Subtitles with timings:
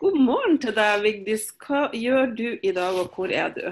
[0.00, 1.42] God morgen til deg, Vigdis.
[1.60, 3.66] Hva gjør du i dag, og hvor er du?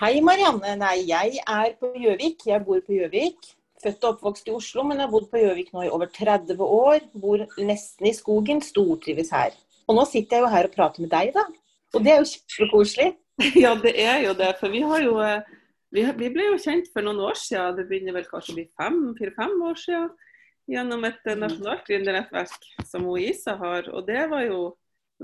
[0.00, 0.72] Hei, Marianne.
[0.80, 2.42] Nei, jeg er på Gjøvik.
[2.48, 3.46] Jeg bor på Gjøvik.
[3.84, 6.66] Født og oppvokst i Oslo, men jeg har bodd på Gjøvik nå i over 30
[6.66, 7.06] år.
[7.14, 8.64] Bor nesten i skogen.
[8.72, 9.54] Stortrives her.
[9.86, 11.46] Og nå sitter jeg jo her og prater med deg, da.
[11.94, 13.14] Og det er jo kjempekoselig.
[13.62, 14.50] Ja, det er jo det.
[14.58, 15.46] For vi har jo eh,
[15.94, 17.78] vi, vi ble jo kjent for noen år siden.
[17.78, 20.10] Det begynner vel kanskje å bli fire-fem år siden
[20.70, 23.90] gjennom et nasjonalt gründernettverk som Isa har.
[23.92, 24.60] Og det var jo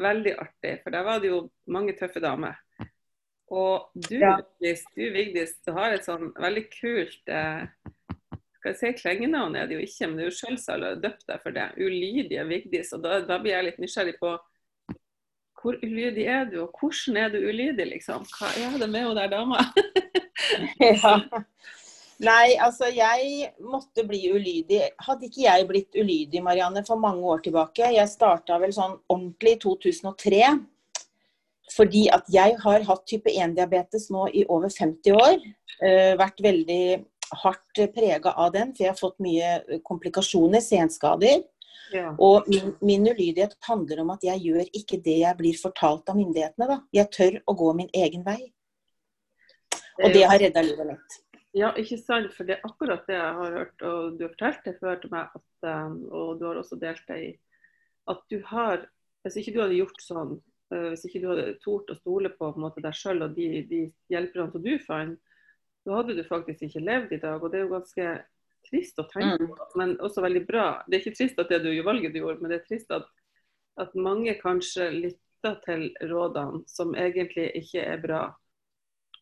[0.01, 2.59] veldig artig, for der var det jo mange tøffe damer.
[3.51, 4.37] Og du, ja.
[4.39, 7.65] Vigdis, du Vigdis, du har et sånn veldig kult eh,
[8.61, 11.57] skal jeg si Klengenavn er det jo ikke, men jo sjøl har døpt deg for
[11.57, 11.67] det.
[11.81, 12.93] Ulydige Vigdis.
[12.93, 14.35] Og da, da, blir jeg litt nysgjerrig på
[15.61, 18.23] hvor ulydig er du, og hvordan er du ulydig, liksom?
[18.33, 19.65] Hva er det med hun der dama?
[20.81, 21.17] ja.
[22.21, 24.83] Nei, altså jeg måtte bli ulydig.
[25.01, 29.57] Hadde ikke jeg blitt ulydig, Marianne, for mange år tilbake Jeg starta vel sånn ordentlig
[29.57, 30.43] i 2003.
[31.71, 35.39] Fordi at jeg har hatt type 1-diabetes nå i over 50 år.
[35.81, 36.83] Uh, vært veldig
[37.41, 41.45] hardt prega av den, for jeg har fått mye komplikasjoner, senskader.
[41.95, 42.13] Ja.
[42.23, 46.19] Og min, min, ulydighet handler om at jeg gjør ikke det jeg blir fortalt av
[46.19, 46.69] myndighetene.
[46.69, 46.79] Da.
[47.01, 48.43] Jeg tør å gå min egen vei.
[50.01, 51.21] Og det har redda livet mitt.
[51.57, 52.31] Ja, ikke sant.
[52.37, 55.13] For det er akkurat det jeg har hørt, og du har fortalt det før til
[55.15, 57.31] meg, at, um, og du har også delt det i,
[58.11, 58.89] at du har
[59.21, 60.31] Hvis ikke du hadde gjort sånn,
[60.73, 63.49] uh, hvis ikke du hadde tort å stole på, på måte, deg sjøl og de,
[63.69, 65.19] de hjelperne som du fant,
[65.85, 67.43] så hadde du faktisk ikke levd i dag.
[67.43, 68.07] Og det er jo ganske
[68.65, 69.51] trist å tenke mm.
[69.53, 70.67] på, men også veldig bra.
[70.87, 72.97] Det er ikke trist at det du gjorde valget du gjorde, men det er trist
[72.97, 73.09] at,
[73.81, 78.23] at mange kanskje lytter til rådene som egentlig ikke er bra.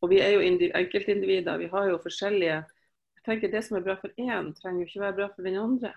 [0.03, 1.59] Og vi er jo enkeltindivider.
[1.59, 2.59] Vi har jo forskjellige
[3.19, 5.59] jeg tenker Det som er bra for én, trenger jo ikke være bra for den
[5.61, 5.91] andre.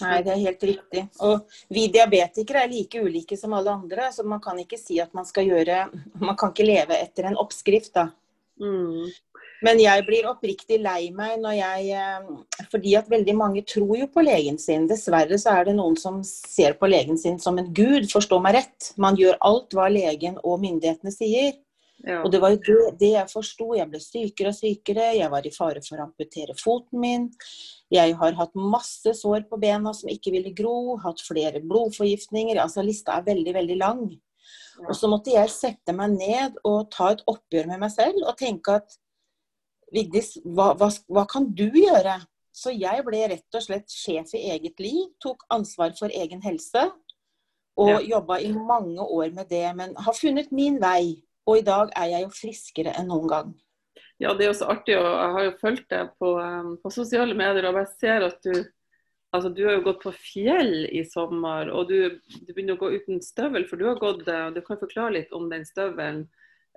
[0.00, 1.02] Nei, det er helt riktig.
[1.26, 4.08] Og vi diabetikere er like ulike som alle andre.
[4.14, 5.82] Så man kan ikke si at man skal gjøre
[6.20, 8.08] Man kan ikke leve etter en oppskrift, da.
[8.60, 9.12] Mm.
[9.64, 14.08] Men jeg blir oppriktig lei meg når jeg eh, Fordi at veldig mange tror jo
[14.12, 14.88] på legen sin.
[14.88, 18.56] Dessverre så er det noen som ser på legen sin som en gud, forstå meg
[18.56, 18.92] rett.
[19.00, 21.58] Man gjør alt hva legen og myndighetene sier.
[22.06, 22.22] Ja.
[22.24, 23.74] Og det var jo det, det jeg forsto.
[23.76, 25.10] Jeg ble sykere og sykere.
[25.18, 27.28] Jeg var i fare for å amputere foten min.
[27.92, 30.96] Jeg har hatt masse sår på bena som ikke ville gro.
[31.04, 32.60] Hatt flere blodforgiftninger.
[32.62, 34.02] Altså lista er veldig, veldig lang.
[34.80, 34.88] Ja.
[34.88, 38.36] Og så måtte jeg sette meg ned og ta et oppgjør med meg selv og
[38.40, 38.98] tenke at
[39.90, 42.14] Vigdis, hva, hva, hva kan du gjøre?
[42.54, 45.08] Så jeg ble rett og slett sjef i eget liv.
[45.22, 46.84] Tok ansvar for egen helse.
[47.80, 48.00] Og ja.
[48.16, 49.64] jobba i mange år med det.
[49.78, 51.20] Men har funnet min vei.
[51.50, 53.54] Og i dag er jeg jo friskere enn noen gang.
[54.20, 54.98] Ja, det er jo så artig.
[55.00, 58.44] og Jeg har jo fulgt deg på, um, på, sosiale medier, og jeg ser at
[58.44, 58.52] du
[59.30, 62.88] altså du har jo gått på fjell i sommer, og du, du begynner å gå
[62.98, 63.64] uten støvel.
[63.70, 66.24] For du har gått, og uh, du kan forklare litt om den støvelen.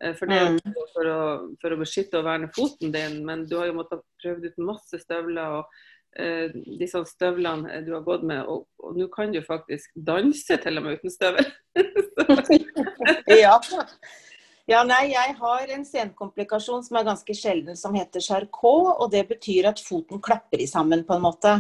[0.01, 0.59] Uh, for det mm.
[0.93, 1.23] for å,
[1.61, 5.01] for å beskytte og verne foten din, men du har jo måttet prøve ut masse
[5.03, 5.59] støvler.
[5.59, 10.61] og uh, disse støvlene du har gått med, og, og nå kan du faktisk danse
[10.63, 11.51] til og med uten støvel.
[13.43, 13.57] ja.
[14.69, 18.95] Ja, nei, Jeg har en senkomplikasjon som er ganske sjelden, som heter Charcot.
[18.95, 21.57] Og det betyr at foten klapper i sammen, på en måte.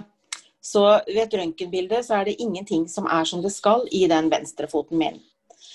[0.63, 4.29] Så ved et røntgenbilde så er det ingenting som er som det skal i den
[4.31, 5.19] venstrefoten min.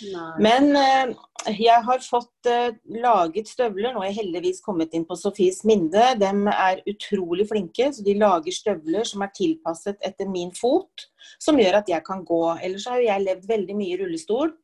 [0.08, 0.30] Nei.
[0.40, 1.10] Men eh,
[1.58, 3.92] jeg har fått eh, laget støvler.
[3.92, 6.14] Nå har jeg heldigvis kommet inn på Sofies Minde.
[6.16, 7.90] De er utrolig flinke.
[7.92, 12.24] så De lager støvler som er tilpasset etter min fot, som gjør at jeg kan
[12.24, 12.40] gå.
[12.62, 14.54] Ellers har jeg levd veldig mye i rullestol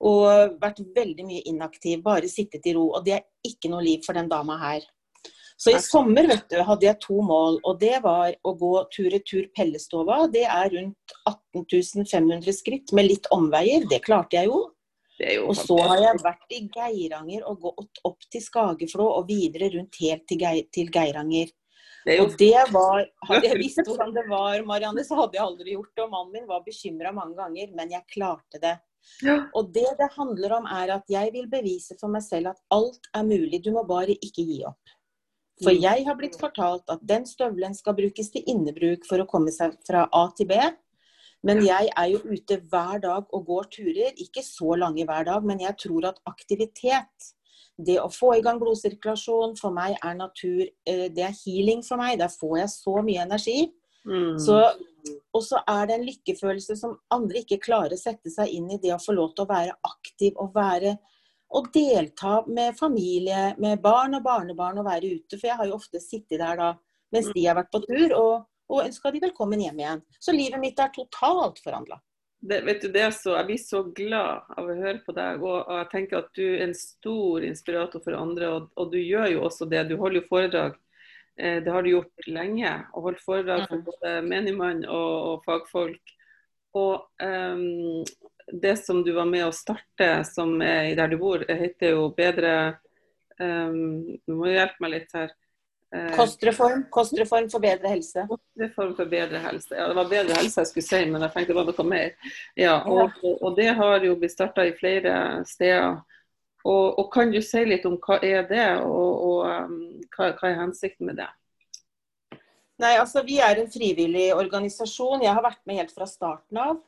[0.00, 2.00] og vært veldig mye inaktiv.
[2.04, 2.88] Bare sittet i ro.
[2.96, 4.86] Og det er ikke noe liv for den dama her.
[5.60, 9.50] Så i sommer vet du, hadde jeg to mål, og det var å gå tur-retur
[9.52, 10.22] Pellestova.
[10.32, 13.84] Det er rundt 18 500 skritt med litt omveier.
[13.90, 14.62] Det klarte jeg jo.
[15.44, 20.00] Og så har jeg vært i Geiranger og gått opp til Skageflå og videre rundt
[20.00, 21.52] helt til, Geir, til Geiranger.
[22.06, 25.74] Det og det var Hadde jeg visst hvordan det var, Marianne, så hadde jeg aldri
[25.74, 26.06] gjort det.
[26.06, 28.78] Og mannen min var bekymra mange ganger, men jeg klarte det.
[29.24, 29.36] Ja.
[29.56, 33.10] Og det det handler om, er at jeg vil bevise for meg selv at alt
[33.14, 33.62] er mulig.
[33.64, 34.96] Du må bare ikke gi opp.
[35.60, 35.82] For mm.
[35.82, 39.76] jeg har blitt fortalt at den støvelen skal brukes til innebruk for å komme seg
[39.86, 40.60] fra A til B.
[41.46, 44.16] Men jeg er jo ute hver dag og går turer.
[44.20, 47.30] Ikke så lange hver dag, men jeg tror at aktivitet,
[47.80, 52.00] det å få i gang blodsirkulasjon, for meg er natur eh, Det er healing for
[52.00, 52.18] meg.
[52.20, 53.70] Der får jeg så mye energi.
[54.08, 54.38] Mm.
[54.40, 54.60] Så
[55.32, 58.80] og så er det en lykkefølelse som andre ikke klarer å sette seg inn i
[58.82, 60.96] det å få lov til å være aktiv og være
[61.50, 65.34] og delta med familie, med barn og barnebarn og være ute.
[65.34, 66.68] For jeg har jo ofte sittet der da
[67.10, 70.04] mens de har vært på tur og, og ønska de velkommen hjem igjen.
[70.22, 71.98] Så livet mitt er totalt forandra.
[72.38, 75.42] det, vet du, det er så, Jeg blir så glad av å høre på deg.
[75.42, 78.52] Og, og jeg tenker at du er en stor inspirator for andre.
[78.54, 79.88] Og, og du gjør jo også det.
[79.90, 80.78] Du holder jo foredrag.
[81.40, 82.72] Eh, det har du gjort lenge.
[82.92, 86.16] Og holdt foredrag for både menigmann og, og fagfolk.
[86.76, 88.04] Og um,
[88.62, 92.52] det som du var med å starte som er der du bor, heter jo Bedre
[93.40, 95.32] um, Du må hjelpe meg litt her.
[95.94, 96.84] Eh, kostreform.
[96.94, 98.26] Kostreform for bedre helse.
[98.30, 99.74] Kostreform for bedre helse.
[99.74, 102.30] Ja, det var bedre helse jeg skulle si, men jeg tenkte det var noe mer.
[102.58, 105.16] Ja, og, og det har jo blitt starta i flere
[105.50, 105.98] steder.
[106.64, 109.76] Og, og, Kan du si litt om hva er det, og, og um,
[110.12, 111.28] hva, hva, er hensikten med det?
[112.80, 115.24] Nei, altså Vi er en frivillig organisasjon.
[115.24, 116.80] Jeg har vært med helt fra starten av.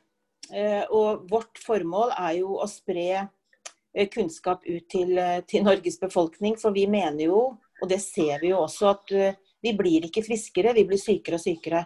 [0.52, 6.00] Eh, og Vårt formål er jo å spre eh, kunnskap ut til, eh, til Norges
[6.00, 6.56] befolkning.
[6.60, 7.42] For vi mener jo
[7.82, 11.42] og det ser vi jo også, at vi blir ikke friskere, vi blir sykere og
[11.42, 11.80] sykere.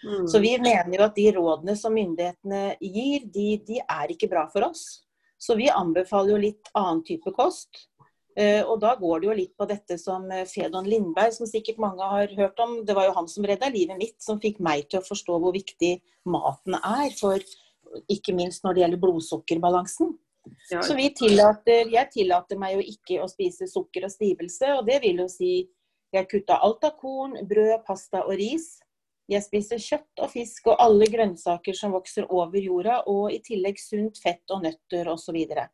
[0.00, 0.28] Mm.
[0.30, 4.46] Så vi mener jo at de rådene som myndighetene gir, de, de, er ikke bra
[4.52, 5.02] for oss.
[5.40, 7.86] Så vi anbefaler jo litt annen type kost.
[8.38, 11.80] Uh, og da går det jo litt på dette som eh, Fedon Lindberg, som sikkert
[11.82, 12.76] mange har hørt om.
[12.86, 15.56] Det var jo han som redda livet mitt, som fikk meg til å forstå hvor
[15.56, 15.96] viktig
[16.30, 17.10] maten er.
[17.18, 17.42] For
[18.12, 20.14] ikke minst når det gjelder blodsukkerbalansen.
[20.70, 20.80] Ja.
[20.86, 25.24] Så tillater, jeg tillater meg jo ikke å spise sukker og stivelse, og det vil
[25.24, 25.52] jo si
[26.14, 28.80] jeg kutta alt av korn, brød, pasta og ris.
[29.30, 33.78] Jeg spiser kjøtt og fisk og alle grønnsaker som vokser over jorda, og i tillegg
[33.78, 35.28] sunt fett og nøtter osv.
[35.30, 35.68] Så, videre.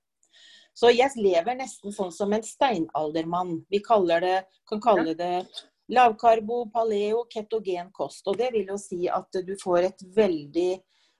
[0.77, 3.63] så jeg lever nesten sånn som en steinaldermann.
[3.73, 4.37] Vi det,
[4.69, 5.47] kan kalle det
[5.89, 8.27] lavkarbo, paleo, ketogen kost.
[8.27, 10.73] Og det vil jo si at du får et veldig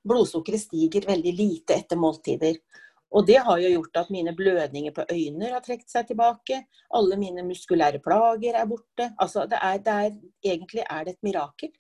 [0.07, 2.61] Blodsukkeret stiger veldig lite etter måltider.
[3.17, 6.61] Og det har jo gjort at mine blødninger på øyne har trukket seg tilbake.
[6.95, 9.09] Alle mine muskulære plager er borte.
[9.19, 10.17] Altså, det er, det er,
[10.53, 11.73] egentlig er det et mirakel.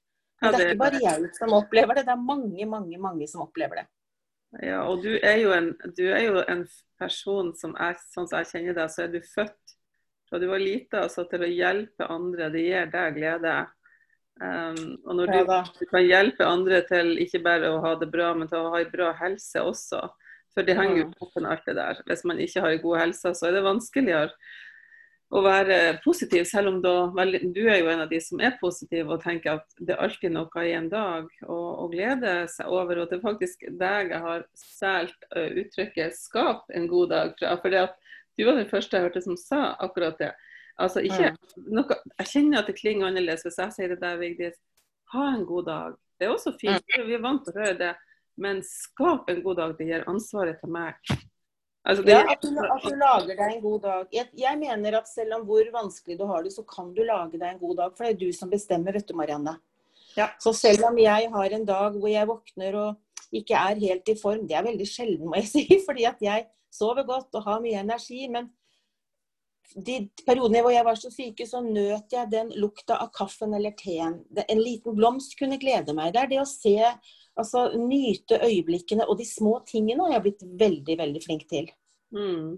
[0.43, 3.45] Men det er ikke bare jeg som opplever det, det er mange, mange, mange som
[3.47, 3.87] opplever det.
[4.63, 6.67] Ja, og du er jo en, er jo en
[7.01, 9.75] person som er, sånn som jeg kjenner deg, så er du født
[10.27, 12.51] fra du var lita altså, til å hjelpe andre.
[12.53, 13.57] Det gir deg glede.
[14.37, 18.33] Um, og når du, du, kan hjelpe andre til ikke bare å ha det bra,
[18.37, 20.03] men til å ha en bra helse også,
[20.53, 22.03] for det henger jo på med alt det der.
[22.09, 24.35] Hvis man ikke har god helse, så er det vanskeligere
[25.35, 26.93] å være positiv, selv om da,
[27.43, 30.35] du er jo en av de som er positiv og tenker at det er alltid
[30.37, 33.03] noe i en dag å, å glede seg over.
[33.03, 35.27] Og det er faktisk deg jeg har stjålet
[35.65, 37.57] uttrykket 'skap en god dag' fra.
[37.63, 37.75] For
[38.37, 40.33] du var den første jeg hørte som sa akkurat det.
[40.79, 41.33] Altså ikke
[41.73, 44.59] noe, Jeg kjenner at det klinger annerledes hvis jeg sier det der, Vigdis.
[45.15, 45.95] Ha en god dag.
[46.19, 46.85] Det er også fint.
[46.87, 47.95] Vi er vant til å høre det.
[48.37, 49.75] Men skap en god dag.
[49.79, 51.01] Det gir ansvaret til meg.
[51.87, 54.07] Altså, ja, at du, at du, lager deg en god dag.
[54.15, 57.39] Jeg, jeg, mener at selv om hvor vanskelig du har det, så kan du lage
[57.39, 57.95] deg en god dag.
[57.95, 59.55] For det er du som bestemmer, vet du, Marianne.
[60.17, 60.33] Ja.
[60.43, 64.17] Så selv om jeg har en dag hvor jeg våkner og ikke er helt i
[64.19, 67.63] form, det er veldig sjelden, må jeg si, fordi at jeg sover godt og har
[67.63, 68.25] mye energi.
[68.33, 68.51] Men
[69.87, 73.77] de periodene hvor jeg var så syke, så nøt jeg den lukta av kaffen eller
[73.79, 74.25] teen.
[74.47, 76.15] En liten blomst kunne glede meg.
[76.15, 76.77] Det er det å se
[77.37, 81.69] Altså nyte øyeblikkene og de små tingene har jeg blitt veldig, veldig flink til.
[82.15, 82.57] Mm.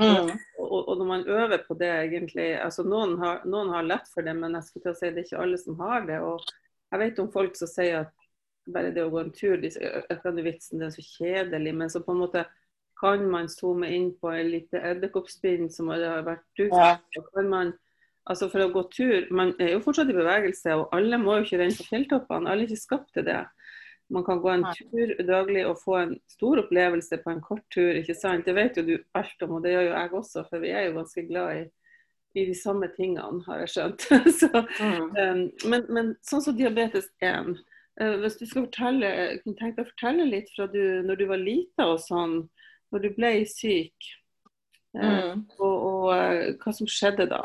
[0.00, 0.30] Mm.
[0.58, 4.26] Og, og, når man øver på det, egentlig altså Noen har, noen har lett for
[4.26, 6.20] det, men jeg skulle til å si det er ikke alle som har det.
[6.20, 6.44] og
[6.92, 8.26] Jeg vet om folk som sier at
[8.74, 9.70] bare det å gå en tur de,
[10.42, 12.44] vitsen, det er så kjedelig, men så på en måte
[13.00, 16.70] kan man zoome inn på en lite edderkoppspinn som har vært ute.
[16.72, 16.96] Ja.
[17.34, 17.72] Kan man,
[18.24, 21.46] altså for å gå tur, Man er jo fortsatt i bevegelse, og alle må jo
[21.46, 22.50] ikke renne på fjelltoppene.
[22.50, 23.42] Alle er ikke skapt til det.
[24.08, 27.96] Man kan gå en tur daglig og få en stor opplevelse på en kort tur.
[27.98, 28.46] ikke sant?
[28.46, 30.86] Det vet jo du alt om, og det gjør jo jeg også, for vi er
[30.86, 31.64] jo ganske glad i,
[32.38, 34.06] i de samme tingene, har jeg skjønt.
[34.40, 35.08] Så, mm.
[35.10, 35.40] um,
[35.72, 37.64] men, men, sånn som diabetes 1, uh,
[38.04, 39.10] eh, hvis du skal fortelle,
[39.42, 42.38] kunne tenke deg å fortelle litt fra du, når du var lita og sånn,
[42.94, 44.10] når du ble syk,
[45.00, 45.42] uh, mm.
[45.58, 47.42] og, og uh, hva som skjedde da?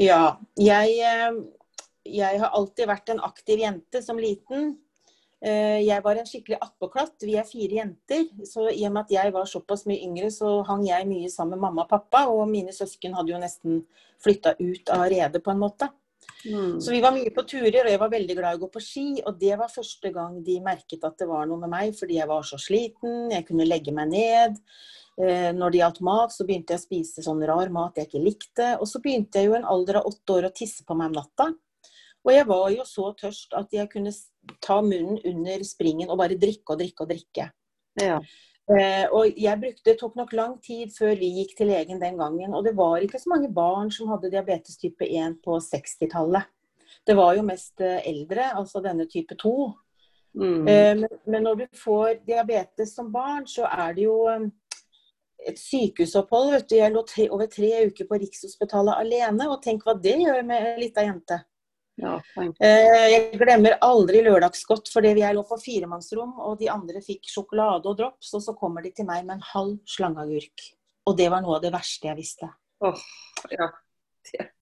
[0.00, 0.96] Ja, jeg,
[2.04, 4.74] jeg har alltid vært en aktiv jente som liten.
[5.46, 7.22] Eh, jeg var en skikkelig attpåklatt.
[7.22, 8.24] Vi er fire jenter.
[8.48, 11.56] Så i og med at jeg var såpass mye yngre, så hang jeg mye sammen
[11.56, 12.24] med mamma og pappa.
[12.32, 13.84] Og mine søsken hadde jo nesten
[14.22, 15.90] flytta ut av redet, på en måte.
[16.46, 16.80] Mm.
[16.82, 18.82] Så vi var mye på turer, og jeg var veldig glad i å gå på
[18.82, 19.06] ski.
[19.22, 22.30] Og det var første gang de merket at det var noe med meg, fordi jeg
[22.30, 23.30] var så sliten.
[23.34, 24.58] Jeg kunne legge meg ned.
[25.16, 28.24] Eh, når det gjaldt mat, så begynte jeg å spise sånn rar mat jeg ikke
[28.24, 28.72] likte.
[28.80, 31.12] Og så begynte jeg jo i en alder av åtte år å tisse på meg
[31.12, 31.52] om natta.
[32.26, 34.12] Og jeg var jo så tørst at jeg kunne
[34.62, 37.48] ta munnen under springen og bare drikke og drikke og drikke.
[38.02, 38.18] Ja.
[38.66, 42.18] Eh, og jeg brukte, Det tok nok lang tid før vi gikk til legen den
[42.18, 42.54] gangen.
[42.54, 46.50] Og det var ikke så mange barn som hadde diabetes type 1 på 60-tallet.
[47.06, 49.72] Det var jo mest eh, eldre, altså denne type 2.
[50.34, 50.68] Mm.
[50.68, 54.50] Eh, men, men, når du får diabetes som barn, så er det jo um,
[55.46, 56.50] et sykehusopphold.
[56.52, 56.76] vet du.
[56.76, 60.72] Jeg lå tre, over tre uker på Rikshospitalet alene, og tenk hva det gjør med
[60.72, 61.38] ei lita jente.
[61.96, 67.24] Ja, eh, jeg glemmer aldri lørdagsgodt, fordi jeg lå på firemannsrom, og de andre fikk
[67.32, 70.66] sjokolade og drops, og så kommer de til meg med en halv slangeagurk.
[71.08, 72.50] Og det var noe av det verste jeg visste.
[72.84, 73.00] Oh,
[73.48, 73.70] ja.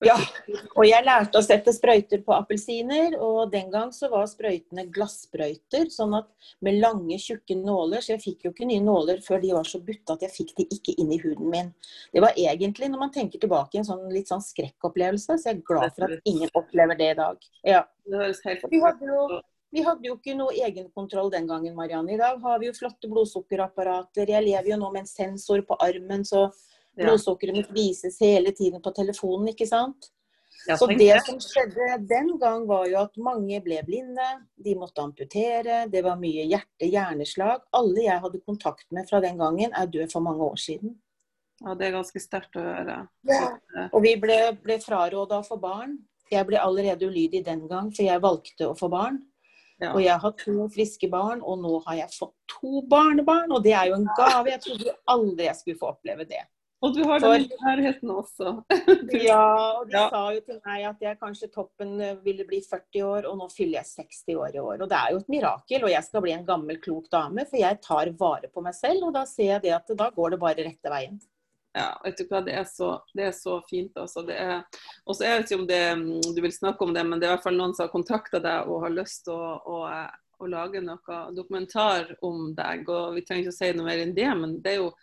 [0.05, 0.15] Ja,
[0.77, 5.89] og jeg lærte å sette sprøyter på appelsiner, og den gang så var sprøytene glassprøyter,
[5.93, 6.29] sånn at
[6.65, 9.81] med lange, tjukke nåler, så jeg fikk jo ikke nye nåler før de var så
[9.85, 11.73] butte at jeg fikk de ikke inn i huden min.
[12.13, 15.65] Det var egentlig, når man tenker tilbake, en sånn litt sånn skrekkopplevelse, så jeg er
[15.71, 17.51] glad for at ingen opplever det i dag.
[17.65, 17.83] Ja.
[18.05, 19.41] Vi hadde jo
[19.75, 22.13] vi hadde jo ikke noe egenkontroll den gangen, Marianne.
[22.13, 24.29] I dag har vi jo flotte blodsukkerapparater.
[24.31, 26.45] Jeg lever jo nå med en sensor på armen, så
[26.95, 30.11] Blodsukkeret mitt vises hele tiden på telefonen, ikke sant.
[30.65, 34.25] Så det som skjedde den gang, var jo at mange ble blinde.
[34.57, 35.83] De måtte amputere.
[35.91, 37.67] Det var mye hjerte-hjerneslag.
[37.77, 40.95] Alle jeg hadde kontakt med fra den gangen, er død for mange år siden.
[41.61, 42.97] Ja, det er ganske sterkt å høre.
[43.29, 43.43] Ja.
[43.91, 45.99] Og vi ble, ble fraråda å få barn.
[46.33, 49.21] Jeg ble allerede ulydig den gang, for jeg valgte å få barn.
[49.83, 49.91] Ja.
[49.91, 53.53] Og jeg har to friske barn, og nå har jeg fått to barnebarn.
[53.53, 54.49] Og det er jo en gave.
[54.49, 56.41] Jeg trodde aldri jeg skulle få oppleve det.
[56.83, 58.51] Og du har den nærheten også.
[59.29, 59.43] ja,
[59.79, 60.07] og de ja.
[60.11, 63.47] sa jo til meg at jeg kanskje toppen eh, ville bli 40 år, og nå
[63.53, 64.83] fyller jeg 60 år i år.
[64.83, 67.61] Og det er jo et mirakel, og jeg skal bli en gammel, klok dame, for
[67.61, 70.41] jeg tar vare på meg selv, og da ser jeg det at da går det
[70.43, 71.17] bare rette veien.
[71.75, 73.97] Ja, vet du hva, det er så, det er så fint.
[73.99, 74.21] altså.
[74.23, 75.81] Så er vet ikke om det,
[76.35, 78.39] du vil snakke om det, men det er i hvert fall noen som har kontakta
[78.43, 79.81] deg og har lyst til å, å,
[80.39, 82.87] å, lage noe dokumentar om deg.
[82.87, 84.93] og Vi trenger ikke å si noe mer enn det, men det er jo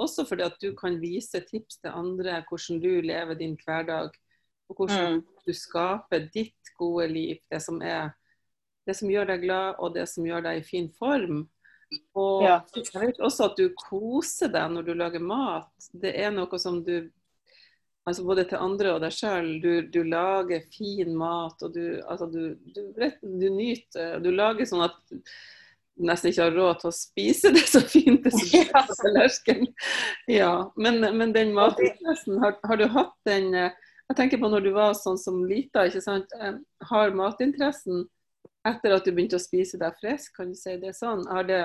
[0.00, 4.10] også fordi at du kan vise tips til andre hvordan du lever din hverdag.
[4.70, 5.22] Og hvordan mm.
[5.46, 7.40] du skaper ditt gode liv.
[7.50, 8.12] Det som, er,
[8.86, 11.44] det som gjør deg glad, og det som gjør deg i fin form.
[12.16, 12.60] Og ja.
[12.76, 15.90] jeg vet også at du koser deg når du lager mat.
[15.92, 17.10] Det er noe som du
[18.02, 19.48] altså Både til andre og deg sjøl.
[19.62, 22.80] Du, du, lager fin mat, og du, altså du, du,
[23.22, 24.16] du nyter.
[24.24, 24.96] Du lager sånn at
[26.02, 28.48] nesten ikke har råd til å spise det så fint det som
[29.08, 29.62] er.
[30.30, 33.70] Ja, men, men, den matinteressen, har, har, du hatt den eh,
[34.10, 36.34] Jeg tenker på når du var sånn som lita, ikke sant.
[36.38, 36.58] Eh,
[36.90, 38.04] har matinteressen
[38.68, 41.24] etter at du begynte å spise deg frisk, kan du si det sånn?
[41.30, 41.62] Har, det,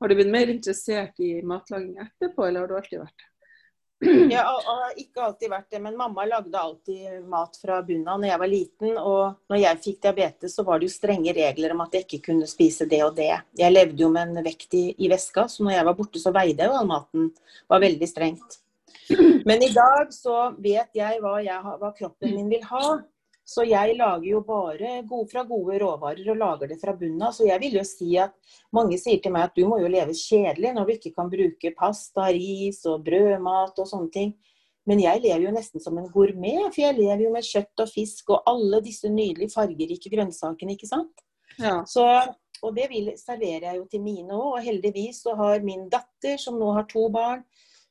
[0.00, 3.31] har du blitt mer interessert i matlaging etterpå, eller har du alltid vært det?
[4.02, 8.32] Jeg har ikke alltid vært det, men mamma lagde alltid mat fra bunnen av når
[8.32, 8.96] jeg var liten.
[8.98, 12.24] Og når jeg fikk diabetes, så var det jo strenge regler om at jeg ikke
[12.30, 13.30] kunne spise det og det.
[13.58, 16.34] Jeg levde jo med en vekt i, i veska, så når jeg var borte, så
[16.34, 17.30] veide jeg jo all maten.
[17.32, 18.58] Det var veldig strengt.
[19.48, 22.84] Men i dag så vet jeg hva, jeg, hva kroppen min vil ha.
[23.44, 27.34] Så jeg lager jo bare gode, fra gode råvarer og lager det fra bunnen av.
[27.34, 28.36] Så jeg vil jo si at
[28.74, 31.74] mange sier til meg at du må jo leve kjedelig når du ikke kan bruke
[31.78, 34.32] pasta, ris og brødmat og sånne ting.
[34.88, 37.90] Men jeg lever jo nesten som en gourmet, for jeg lever jo med kjøtt og
[37.90, 41.22] fisk og alle disse nydelige fargerike grønnsakene, ikke sant.
[41.58, 41.76] Ja.
[41.86, 42.06] Så,
[42.62, 44.56] og det vil, serverer jeg jo til mine òg.
[44.56, 47.44] Og heldigvis så har min datter, som nå har to barn,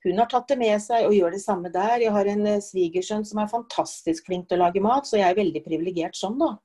[0.03, 2.01] hun har tatt det med seg og gjør det samme der.
[2.01, 5.29] Jeg har en eh, svigersønn som er fantastisk flink til å lage mat, så jeg
[5.29, 6.55] er veldig privilegert sånn, da.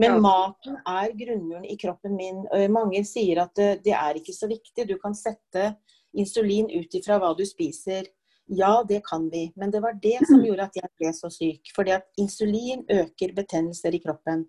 [0.00, 0.20] Men ja.
[0.24, 2.46] maten er grunnmuren i kroppen min.
[2.72, 4.86] Mange sier at det, det er ikke så viktig.
[4.88, 5.74] Du kan sette
[6.16, 8.08] insulin ut ifra hva du spiser.
[8.52, 11.70] Ja, det kan vi, men det var det som gjorde at jeg ble så syk.
[11.76, 14.44] Fordi at insulin øker betennelser i kroppen.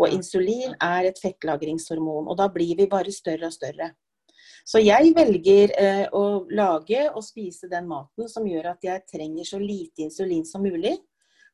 [0.00, 3.92] Og insulin er et fettlagringshormon, og da blir vi bare større og større.
[4.68, 9.46] Så jeg velger eh, å lage og spise den maten som gjør at jeg trenger
[9.48, 10.98] så lite insulin som mulig.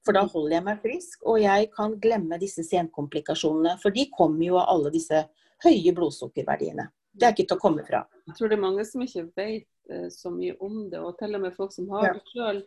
[0.05, 3.77] For da holder jeg meg frisk, og jeg kan glemme disse senkomplikasjonene.
[3.81, 5.23] For de kommer jo av alle disse
[5.65, 6.89] høye blodsukkerverdiene.
[7.15, 8.03] Det er ikke til å komme fra.
[8.27, 11.39] Jeg tror det er mange som ikke vet eh, så mye om det, og til
[11.39, 12.61] og med folk som har det sjøl.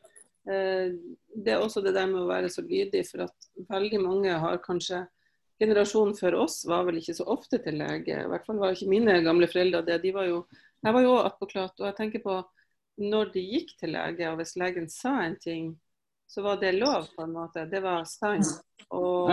[0.47, 0.95] Eh,
[1.35, 4.63] det er også det der med å være så lydig, for at veldig mange har
[4.63, 5.03] kanskje
[5.59, 8.13] generasjonen før oss var vel ikke så ofte til lege.
[8.13, 10.01] I hvert fall var ikke mine gamle foreldre det.
[10.03, 10.43] De var jo,
[10.85, 11.73] jeg var jo advokat.
[11.79, 12.37] Og jeg tenker på
[12.97, 15.73] når de gikk til lege, og hvis legen sa en ting,
[16.27, 17.65] så var det lov, på en måte.
[17.69, 18.49] Det var sant.
[18.89, 19.31] Og,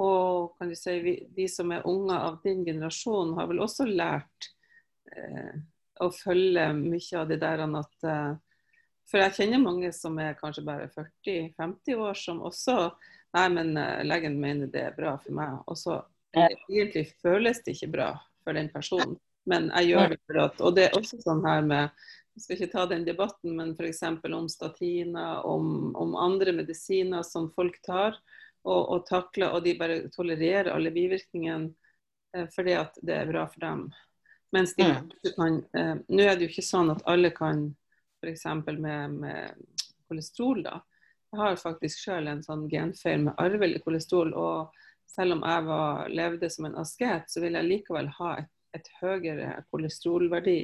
[0.00, 3.86] og kan du si, vi, de som er unger av din generasjon, har vel også
[3.88, 4.50] lært
[5.12, 5.60] eh,
[6.00, 8.34] å følge mye av det der at eh,
[9.08, 12.90] For jeg kjenner mange som er kanskje bare 40-50 år, som også
[13.36, 15.58] Nei, men uh, legen mener det er bra for meg.
[15.68, 16.00] Og så
[16.36, 18.12] egentlig føles det ikke bra
[18.44, 19.16] for den personen,
[19.48, 21.88] men jeg gjør det for at Og det er også sånn her med
[22.36, 24.02] Jeg skal ikke ta den debatten, men f.eks.
[24.28, 28.14] om statiner, om, om, andre medisiner som folk tar
[28.62, 31.72] og, og, takler, og de bare tolererer alle bivirkningene.
[32.54, 33.88] fordi at det er bra for dem.
[34.54, 35.08] Mens de mm.
[35.34, 35.56] kan
[36.06, 37.64] Nå er det jo ikke sånn at alle kan
[38.22, 38.44] f.eks.
[38.78, 39.66] Med, med
[40.06, 40.78] kolesterol, da.
[41.32, 44.32] Jeg har faktisk sjøl en sånn genfeil med arvelig kolesterol.
[44.34, 44.76] og
[45.08, 48.90] selv om jeg var, levde som en asket, så vil jeg likevel ha et, et
[49.00, 50.60] høyere kolesterolverdi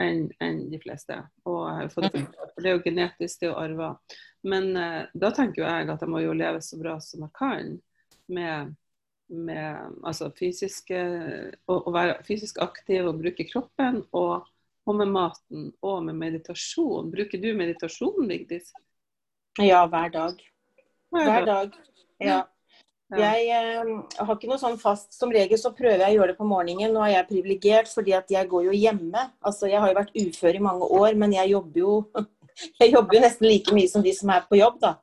[0.00, 1.18] enn en de fleste.
[1.48, 3.90] Og for det, for det er jo genetisk, det er jo arva.
[4.46, 7.34] Men eh, da tenker jo jeg at jeg må jo leve så bra som jeg
[7.38, 7.74] kan
[8.32, 8.72] med,
[9.28, 11.02] med altså fysiske,
[11.66, 14.02] å, å, være fysisk aktiv og bruke kroppen.
[14.18, 14.48] Og,
[14.86, 17.12] og, med maten og med meditasjon.
[17.12, 18.72] Bruker du meditasjon, Vigdis?
[19.60, 20.40] Ja, hver dag.
[21.12, 21.76] Hver dag.
[22.22, 22.40] Ja.
[23.12, 23.88] Jeg eh,
[24.24, 26.94] har ikke noe sånn fast Som regel så prøver jeg å gjøre det på morgenen.
[26.94, 29.26] Nå er jeg privilegert fordi at jeg går jo hjemme.
[29.44, 31.96] Altså jeg har jo vært ufør i mange år, men jeg jobber jo
[32.80, 34.94] jeg jobber jo nesten like mye som de som er på jobb, da.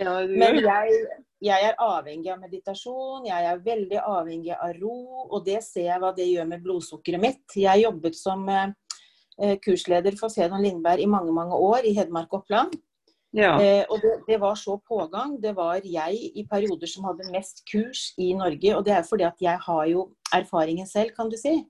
[0.00, 0.98] Men jeg,
[1.44, 6.00] jeg, er avhengig av meditasjon, jeg er veldig avhengig av ro, og det ser jeg
[6.00, 7.42] hva det gjør med blodsukkeret mitt.
[7.56, 12.76] Jeg jobbet som eh, kursleder for Fedon Lindberg i mange, mange år i Hedmark Oppland.
[13.36, 13.54] Ja.
[13.62, 15.36] Eh, og det, det, var så pågang.
[15.42, 18.72] Det var jeg i perioder som hadde mest kurs i Norge.
[18.76, 21.60] Og det er fordi at jeg har jo erfaringen selv, kan du si.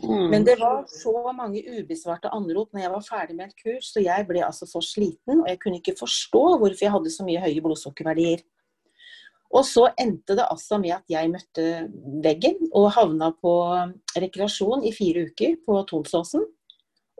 [0.00, 0.30] Mm.
[0.32, 4.00] Men det var så mange ubesvarte anrop når jeg var ferdig med et kurs, så
[4.00, 5.42] jeg ble altså så sliten.
[5.42, 8.44] Og jeg kunne ikke forstå hvorfor jeg hadde så mye høye blodsukkerverdier.
[9.50, 11.64] Og så endte det altså med at jeg møtte
[12.22, 13.54] veggen og havna på
[14.22, 16.46] rekreasjon i fire uker på Tonsåsen.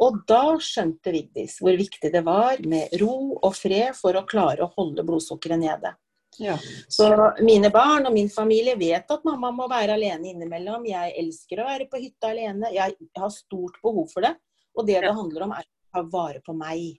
[0.00, 4.64] Og da skjønte Vigdis hvor viktig det var med ro og fred for å klare
[4.64, 5.92] å holde blodsukkeret nede.
[6.40, 6.56] Ja.
[6.88, 7.08] Så
[7.44, 10.86] mine barn og min familie vet at mamma må være alene innimellom.
[10.88, 12.70] Jeg elsker å være på hytta alene.
[12.72, 14.34] Jeg har stort behov for det.
[14.78, 16.94] Og det det handler om, er å ta vare på meg.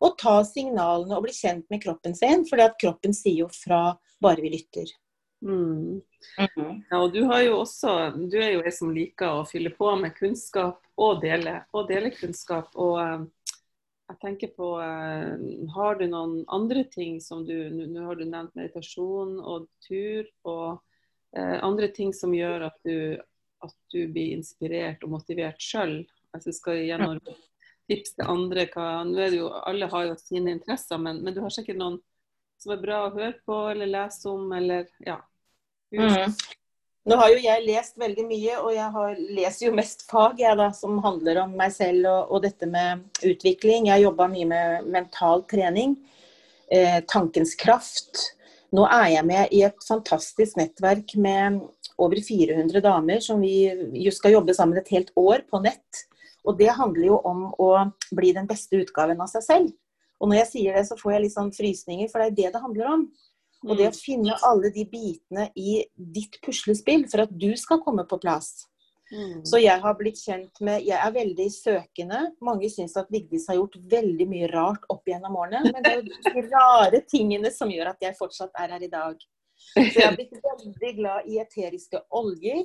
[0.00, 4.42] Og ta signalene og bli kjent med kroppen sin, for kroppen sier jo fra bare
[4.42, 4.88] vi lytter.
[5.44, 6.00] Mm.
[6.38, 7.92] Mm Ja, og du, har jo også,
[8.30, 12.10] du er jo ei som liker å fylle på med kunnskap og dele, og dele
[12.14, 12.74] kunnskap.
[12.78, 13.24] Og uh,
[14.08, 15.34] jeg tenker på uh,
[15.74, 20.80] Har du noen andre ting som du Nå har du nevnt meditasjon og tur og
[21.36, 23.18] uh, andre ting som gjør at du,
[23.64, 26.00] at du blir inspirert og motivert sjøl.
[26.34, 27.22] Altså, skal gjennom
[27.88, 28.68] tips til andre.
[28.72, 31.80] Hva, nå er det jo, Alle har jo sine interesser, men, men du har sikkert
[31.80, 31.98] noen
[32.58, 35.20] som er bra å høre på eller lese om, eller ja.
[35.94, 36.34] Mm.
[37.08, 40.58] Nå har jo jeg lest veldig mye, og jeg har, leser jo mest fag jeg
[40.60, 43.86] da, som handler om meg selv og, og dette med utvikling.
[43.88, 45.94] Jeg har jobba mye med mental trening.
[46.68, 48.26] Eh, tankens kraft.
[48.76, 51.62] Nå er jeg med i et fantastisk nettverk med
[51.98, 53.70] over 400 damer som vi
[54.12, 56.04] skal jobbe sammen et helt år på nett.
[56.44, 57.70] Og det handler jo om å
[58.12, 59.72] bli den beste utgaven av seg selv.
[60.18, 62.52] Og når jeg sier det, så får jeg litt sånn frysninger, for det er det
[62.54, 63.08] det handler om.
[63.66, 63.98] Og det å mm.
[63.98, 68.68] finne alle de bitene i ditt puslespill for at du skal komme på plass.
[69.08, 69.40] Mm.
[69.48, 72.20] Så jeg har blitt kjent med Jeg er veldig søkende.
[72.44, 75.72] Mange syns at Vigdis har gjort veldig mye rart opp gjennom årene.
[75.72, 78.92] Men det er jo de rare tingene som gjør at jeg fortsatt er her i
[78.92, 79.16] dag.
[79.74, 82.62] Så jeg har blitt veldig glad i eteriske oljer.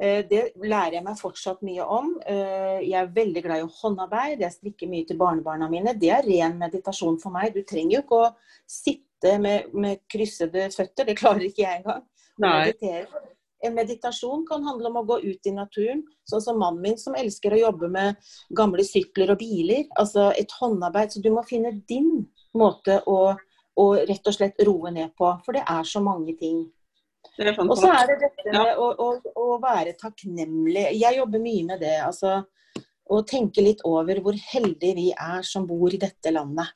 [0.00, 2.14] Eh, det lærer jeg meg fortsatt mye om.
[2.24, 4.40] Eh, jeg er veldig glad i håndarbeid.
[4.40, 5.92] Jeg strikker mye til barnebarna mine.
[5.98, 7.52] Det er ren meditasjon for meg.
[7.52, 8.32] Du trenger jo ikke å
[8.70, 9.09] sitte
[9.42, 11.08] med, med kryssede føtter.
[11.08, 12.06] Det klarer ikke jeg engang.
[12.40, 13.26] Meditere.
[13.60, 16.00] En meditasjon kan handle om å gå ut i naturen.
[16.28, 19.84] Sånn som mannen min som elsker å jobbe med gamle sykler og biler.
[20.00, 21.12] Altså et håndarbeid.
[21.12, 22.24] Så du må finne din
[22.56, 23.34] måte å,
[23.76, 25.34] å rett og slett roe ned på.
[25.44, 26.64] For det er så mange ting.
[27.40, 30.86] Og så er det dette med å, å, å, være takknemlig.
[30.96, 31.98] Jeg jobber mye med det.
[32.04, 32.38] altså
[33.10, 36.72] Å tenke litt over hvor heldige vi er som bor i dette landet.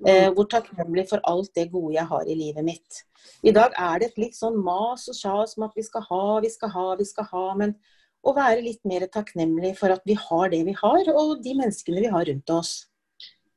[0.00, 0.08] Mm.
[0.08, 3.02] Eh, hvor takknemlig for alt det gode jeg har i livet mitt.
[3.46, 6.24] I dag er det et litt sånn mas og sjas om at vi skal ha,
[6.42, 7.44] vi skal ha, vi skal ha.
[7.60, 7.76] Men
[8.22, 12.02] å være litt mer takknemlig for at vi har det vi har, og de menneskene
[12.02, 12.74] vi har rundt oss.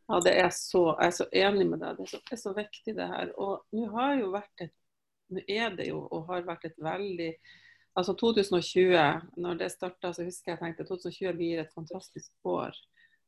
[0.06, 1.98] Ja, det er så, Jeg er så enig med deg.
[1.98, 3.32] Det er så, det er så viktig, det her.
[3.42, 4.76] Og nå har jo vært et
[5.34, 7.36] nå er det jo og har vært et veldig
[7.96, 12.76] Altså 2020, når det starta, så husker jeg tenkte 2020 blir et fantastisk år.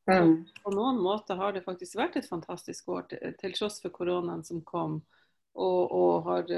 [0.07, 0.45] Mm.
[0.63, 4.43] På noen måter har det faktisk vært et fantastisk år, til, til tross for koronaen
[4.47, 5.01] som kom.
[5.57, 6.51] Og, og har,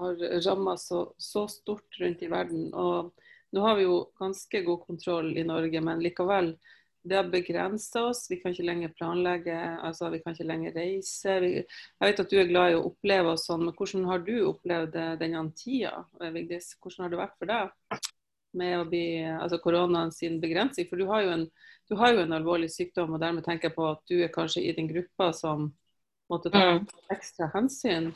[0.00, 2.68] har ramma så, så, stort rundt i verden.
[2.74, 3.12] Og
[3.54, 6.54] nå har vi jo ganske god kontroll i Norge, men likevel
[7.06, 8.26] det har begrensa oss.
[8.28, 11.38] Vi kan ikke lenger planlegge, altså vi kan ikke lenger reise.
[11.40, 14.26] Vi, jeg vet at du er glad i å oppleve oss sånn, men hvordan har
[14.26, 16.02] du opplevd denne tida,
[16.34, 16.74] Vigdis?
[16.82, 18.10] Hvordan har det vært for deg
[18.56, 20.88] med å bli, altså koronaen sin begrensning?
[20.90, 21.46] For du har, jo en,
[21.90, 24.64] du har jo en alvorlig sykdom, og dermed tenker jeg på at du er kanskje
[24.66, 25.70] i den gruppa som
[26.30, 26.86] måtte ta mm.
[27.14, 28.12] ekstra hensyn.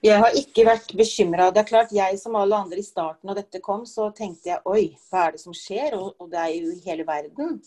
[0.00, 1.50] Jeg har ikke vært bekymra.
[1.52, 4.62] Det er klart, jeg som alle andre i starten av dette kom, så tenkte jeg
[4.64, 5.96] oi, hva er det som skjer?
[5.98, 7.58] Og, og det er jo i hele verden.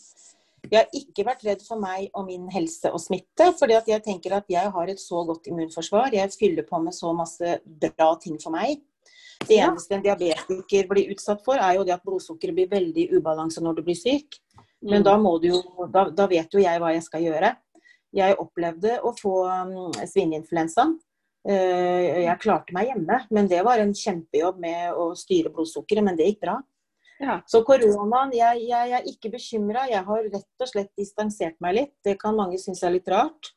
[0.64, 4.02] Jeg har ikke vært redd for meg og min helse og smitte, fordi at jeg
[4.06, 6.16] tenker at jeg har et så godt immunforsvar.
[6.16, 8.82] Jeg fyller på med så masse bra ting for meg.
[9.48, 13.64] Det eneste en diabetiker blir utsatt for, er jo det at blodsukkeret blir veldig ubalanse
[13.64, 14.40] når du blir syk.
[14.84, 15.08] Men mm.
[15.08, 15.16] da,
[15.48, 15.62] jo,
[15.94, 17.54] da, da, vet jo jeg hva jeg skal gjøre.
[18.14, 20.90] Jeg opplevde å få um, svineinfluensa.
[21.44, 26.06] Uh, jeg klarte meg hjemme, men det var en kjempejobb med å styre blodsukkeret.
[26.06, 26.60] Men det gikk bra.
[27.24, 27.40] Ja.
[27.48, 29.88] Så koronaen, jeg, jeg, er ikke bekymra.
[29.92, 31.94] Jeg har rett og slett distansert meg litt.
[32.06, 33.54] Det kan mange synes er litt rart.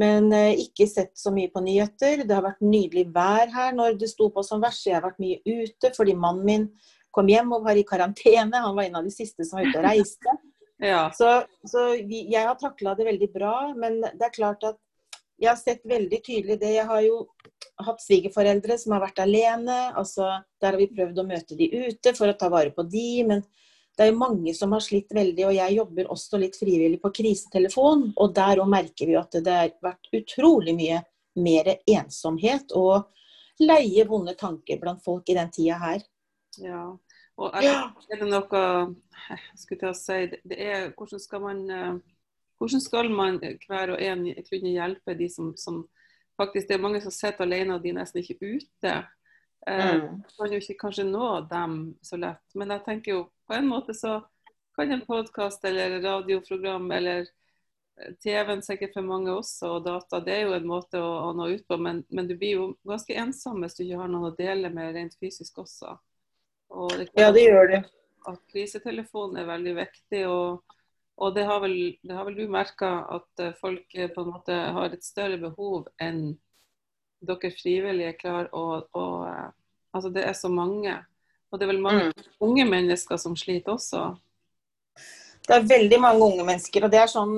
[0.00, 2.24] Men uh, ikke sett så mye på nyheter.
[2.24, 4.86] Det har vært nydelig vær her når det sto på som verst.
[4.88, 6.70] Jeg har vært mye ute fordi mannen min
[7.12, 8.64] kom hjem og var i karantene.
[8.64, 10.38] Han var en av de siste som var ute og reiste.
[10.82, 11.12] Ja.
[11.14, 11.28] Så,
[11.70, 14.80] så vi, jeg har takla det veldig bra, men det er klart at
[15.42, 16.72] jeg har sett veldig tydelig det.
[16.76, 17.20] Jeg har jo
[17.86, 19.78] hatt svigerforeldre som har vært alene.
[19.98, 20.28] altså
[20.62, 23.44] Der har vi prøvd å møte de ute for å ta vare på de, men
[23.98, 25.46] det er mange som har slitt veldig.
[25.48, 29.56] Og jeg jobber også litt frivillig på krisetelefon, og der òg merker vi at det
[29.56, 31.02] har vært utrolig mye
[31.42, 33.08] mer ensomhet og
[33.62, 36.02] leie vonde tanker blant folk i den tida her.
[36.60, 36.84] Ja,
[37.40, 37.68] og er,
[38.12, 38.64] er det noe
[39.60, 41.94] skulle jeg si, det er, hvordan skal man eh,
[42.60, 45.82] hvordan skal man hver og en kunne hjelpe de som, som
[46.40, 48.92] faktisk Det er mange som sitter alene og de er nesten ikke ute.
[49.66, 52.44] Eh, man kan jo ikke kanskje nå dem så lett.
[52.54, 53.20] Men jeg tenker jo
[53.52, 54.24] på en måte så
[54.76, 57.18] kan en podkast eller radioprogram eller
[58.00, 61.34] eh, TV-en sikkert for mange også, og data, det er jo en måte å, å
[61.36, 61.76] nå ut på.
[61.76, 64.96] Men, men, du blir jo ganske ensom hvis du ikke har noen å dele med
[64.96, 65.98] rent fysisk også.
[66.96, 67.82] Det ja, det gjør det.
[68.32, 70.24] At krisetelefonen er veldig viktig.
[70.32, 70.78] og,
[71.20, 74.32] og det, har vel, det har vel du merka at eh, folk eh, på en
[74.32, 76.30] måte har et større behov enn
[77.20, 79.04] dere frivillige klarer å, å
[79.92, 80.94] Altså det er så mange.
[81.52, 82.28] Og det er vel mange mm.
[82.48, 84.06] unge mennesker som sliter også.
[85.42, 86.86] Det er veldig mange unge mennesker.
[86.86, 87.34] Og det er sånn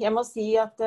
[0.00, 0.80] Jeg må si at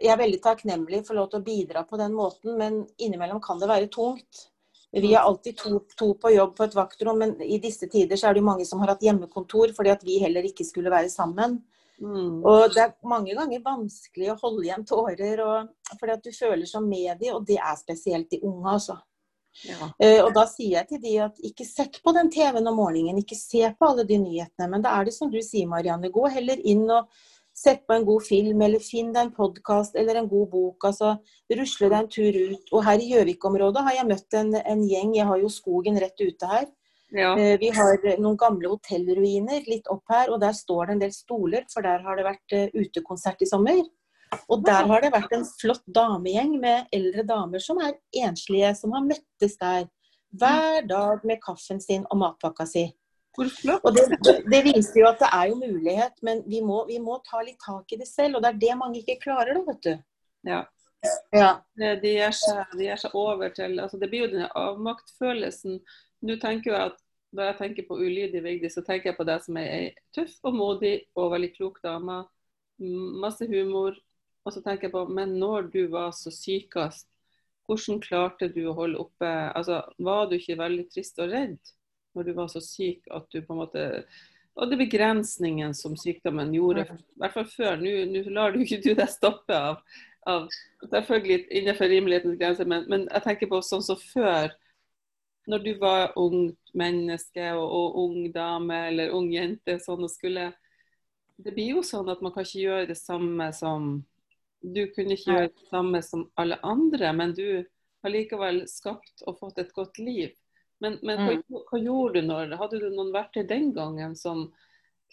[0.00, 3.60] jeg er veldig takknemlig for lov til å bidra på den måten, men innimellom kan
[3.60, 4.46] det være tungt.
[4.94, 8.30] Vi er alltid to, to, på jobb på et vaktrom, men i disse tider så
[8.30, 11.58] er det mange som har hatt hjemmekontor fordi at vi heller ikke skulle være sammen.
[11.98, 12.42] Mm.
[12.46, 16.66] Og det er mange ganger vanskelig å holde igjen tårer og, fordi at du føler
[16.70, 18.96] som med de, og det er spesielt de unge, altså.
[19.68, 19.90] Ja.
[20.00, 23.20] Uh, og da sier jeg til de at ikke sett på den TV-en om morgenen,
[23.22, 24.70] ikke se på alle de nyhetene.
[24.72, 27.08] Men da er det som du sier, Marianne, gå heller inn og
[27.54, 30.86] Sett på en god film, eller finn deg en podkast eller en god bok.
[30.88, 31.12] altså
[31.54, 32.72] Rusle deg en tur ut.
[32.74, 35.12] Og her i Gjøvik-området har jeg møtt en, en, gjeng.
[35.14, 36.66] Jeg har jo skogen rett ute her.
[37.14, 37.30] Ja.
[37.38, 41.14] Eh, vi har noen gamle hotellruiner litt opp her, og der står det en del
[41.14, 43.84] stoler, for der har det vært uh, utekonsert i sommer.
[44.48, 48.94] Og der har det vært en flott damegjeng med eldre damer som er enslige, som
[48.96, 49.88] har møttes der
[50.34, 52.88] hver dag med kaffen sin og matpakka si.
[53.36, 54.04] Og det,
[54.46, 57.58] det, viser jo at det er jo mulighet, men vi må, vi må, ta litt
[57.62, 58.38] tak i det selv.
[58.38, 59.94] Og det er det mange ikke klarer, da, vet du.
[60.46, 60.60] Ja.
[61.34, 61.50] ja.
[61.80, 65.80] De, gir seg, seg over til altså Det blir jo denne avmaktfølelsen.
[66.24, 67.00] Nå tenker jeg at
[67.34, 70.36] Når jeg tenker på ulydig Vigdis, så tenker jeg på deg som er ei tøff
[70.46, 72.20] og modig og veldig klok dame.
[72.78, 73.98] Masse humor.
[74.44, 77.08] Og så tenker jeg på Men når du var så sykest,
[77.64, 81.60] hvordan klarte du å holde oppe altså Var du ikke veldig trist og redd?
[82.14, 83.84] når du var så syk at du på en måte
[84.54, 87.80] Og det begrensningen som sykdommen gjorde, i hvert fall før.
[87.80, 89.80] Nå lar du ikke du deg stoppe av,
[90.30, 90.44] av
[90.92, 94.54] Selvfølgelig innenfor rimelighetens grenser, men, men, jeg tenker på sånn som før.
[95.50, 100.52] Når du var ung menneske og, og, ung dame eller ung jente sånn og skulle
[101.34, 103.96] Det blir jo sånn at man kan ikke gjøre det samme som
[104.64, 107.46] Du kunne ikke gjøre det samme som alle andre, men du
[108.04, 110.32] har likevel skapt og fått et godt liv.
[110.80, 111.64] Men, men hva, mm.
[111.70, 114.48] hva, gjorde du når Hadde du noen verktøy den gangen som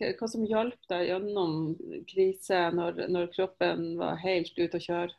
[0.01, 1.75] hva som hjalp deg gjennom
[2.09, 5.13] krise når, når, kroppen var helt ute å kjøre?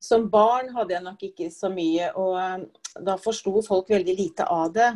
[0.00, 4.72] Som barn hadde jeg nok ikke så mye, og da forsto folk veldig lite av
[4.72, 4.88] det.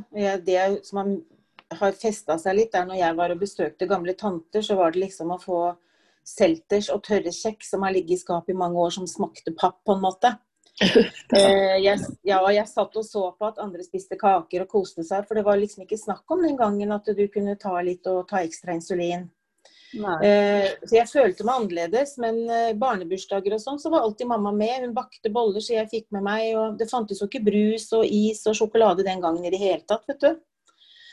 [0.47, 1.03] Det som
[1.81, 5.05] har festa seg litt, er når jeg var og besøkte gamle tanter, så var det
[5.05, 5.61] liksom å få
[6.27, 9.81] selters og tørre kjeks som har ligget i skapet i mange år, som smakte papp,
[9.87, 10.37] på en måte.
[11.37, 15.27] Eh, jeg, ja, jeg satt og så på at andre spiste kaker og koste seg,
[15.29, 18.25] for det var liksom ikke snakk om den gangen at du kunne ta litt og
[18.31, 19.29] ta ekstra insulin.
[20.23, 24.53] Eh, så jeg følte meg annerledes, men eh, barnebursdager og sånn, så var alltid mamma
[24.55, 24.85] med.
[24.85, 26.47] Hun bakte boller, så jeg fikk med meg.
[26.59, 29.83] Og det fantes jo ikke brus og is og sjokolade den gangen i det hele
[29.89, 30.31] tatt, vet du.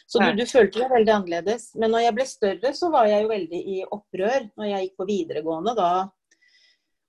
[0.08, 1.72] Så du, du, følte deg veldig annerledes.
[1.76, 4.46] Men når jeg ble større, så var jeg jo veldig i opprør.
[4.56, 5.90] Når jeg gikk på videregående, da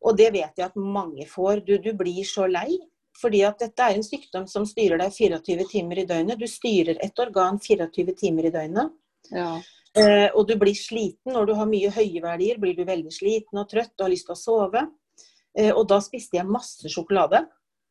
[0.07, 1.65] og det vet jeg at mange får.
[1.67, 2.79] Du, du blir så lei.
[3.19, 6.39] Fordi at dette er en sykdom som styrer deg 24 timer i døgnet.
[6.39, 8.93] Du styrer et organ 24 timer i døgnet.
[9.35, 9.57] Ja.
[9.99, 11.33] Eh, og du blir sliten.
[11.35, 14.29] Når du har mye høye verdier, blir du veldig sliten og trøtt og har lyst
[14.31, 14.85] til å sove.
[15.59, 17.43] Eh, og da spiste jeg masse sjokolade.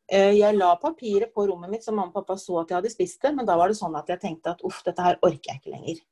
[0.08, 2.92] Eh, jeg la papiret på rommet mitt så mamma og pappa så at jeg hadde
[2.92, 5.52] spist det, men da var det sånn at jeg tenkte at uff, dette her orker
[5.52, 6.04] jeg ikke lenger.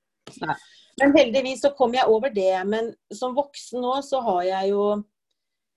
[0.43, 0.57] Nei.
[1.01, 2.55] Men heldigvis så kom jeg over det.
[2.69, 4.87] Men som voksen nå så har jeg jo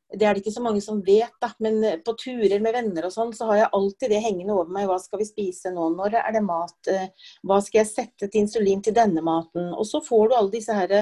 [0.10, 1.51] det er det ikke så mange som vet, da.
[1.62, 4.71] Men eh, på turer med venner og sånn, så har jeg alltid det hengende over
[4.73, 4.88] meg.
[4.89, 5.91] Hva skal vi spise nå?
[5.93, 6.89] Når er det mat?
[6.89, 9.69] Eh, hva skal jeg sette til insulin til denne maten?
[9.75, 10.95] Og så får du alle disse her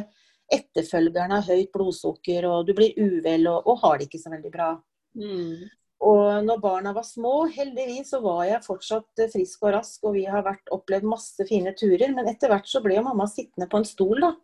[0.54, 4.52] etterfølgerne av høyt blodsukker, og du blir uvel og, og har det ikke så veldig
[4.52, 4.70] bra.
[5.18, 5.68] Mm.
[6.06, 10.14] Og når barna var små, heldigvis så var jeg fortsatt eh, frisk og rask, og
[10.18, 12.12] vi har vært, opplevd masse fine turer.
[12.14, 14.36] Men etter hvert så ble jo mamma sittende på en stol, da.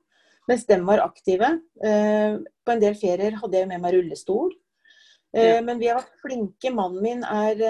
[0.50, 1.52] Mens dem var aktive.
[1.86, 4.50] Eh, på en del ferier hadde jeg med meg rullestol.
[5.38, 5.62] Eh.
[5.66, 6.74] Men vi har vært flinke.
[6.74, 7.62] Mannen min er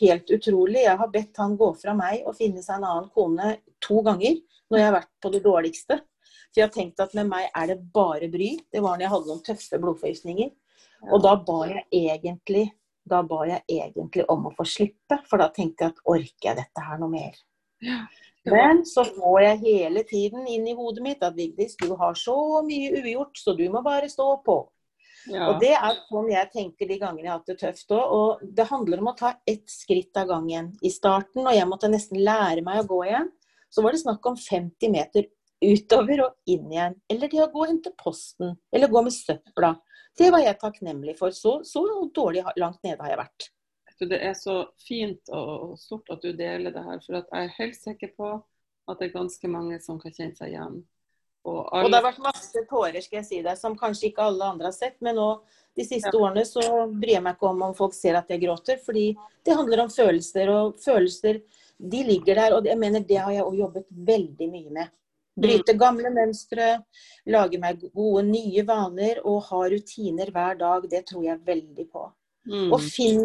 [0.00, 0.86] helt utrolig.
[0.86, 4.40] Jeg har bedt han gå fra meg og finne seg en annen kone to ganger
[4.72, 6.00] når jeg har vært på det dårligste.
[6.48, 8.54] For jeg har tenkt at med meg er det bare bry.
[8.72, 10.52] Det var når jeg hadde noen tøffe blodforgiftninger.
[11.12, 12.70] Og da ba jeg egentlig
[13.08, 16.58] da ba jeg egentlig om å få slippe, for da tenkte jeg at orker jeg
[16.60, 17.40] dette her noe mer?
[17.82, 18.04] Ja.
[18.46, 22.36] Men så får jeg hele tiden inn i hodet mitt at Vigdis, du har så
[22.66, 24.64] mye ugjort, så du må bare stå på.
[25.30, 25.46] Ja.
[25.52, 28.14] Og det er sånn jeg tenker de gangene jeg har hatt det tøft òg.
[28.16, 30.72] Og det handler om å ta ett skritt av gangen.
[30.82, 33.30] I starten, når jeg måtte nesten lære meg å gå igjen,
[33.72, 35.30] så var det snakk om 50 meter
[35.62, 36.98] utover og inn igjen.
[37.10, 38.56] Eller det å gå og hente posten.
[38.74, 39.76] Eller gå med søpla.
[40.18, 41.30] Det var jeg takknemlig for.
[41.30, 41.82] Så, så
[42.14, 43.50] dårlig langt nede har jeg vært.
[44.02, 47.52] Det er så fint og stort at du deler det her, for at jeg er
[47.60, 48.32] helt sikker på
[48.90, 50.80] at det er ganske mange som kan kjenne seg igjen.
[51.46, 54.46] Og Og det har vært masse tårer, skal jeg si deg, som kanskje ikke alle
[54.54, 54.98] andre har sett.
[55.02, 55.28] Men nå
[55.78, 56.20] de siste Ja.
[56.20, 58.78] årene så bryr jeg meg ikke om om folk ser at jeg gråter.
[58.78, 61.42] Fordi det handler om følelser, og følelser
[61.78, 62.54] de ligger der.
[62.54, 64.88] Og jeg mener det har jeg jobbet veldig mye med.
[65.38, 66.82] Bryte gamle mønstre,
[67.26, 70.88] lage meg gode nye vaner og ha rutiner hver dag.
[70.90, 72.02] Det tror jeg veldig på.
[72.46, 72.80] mm, Og,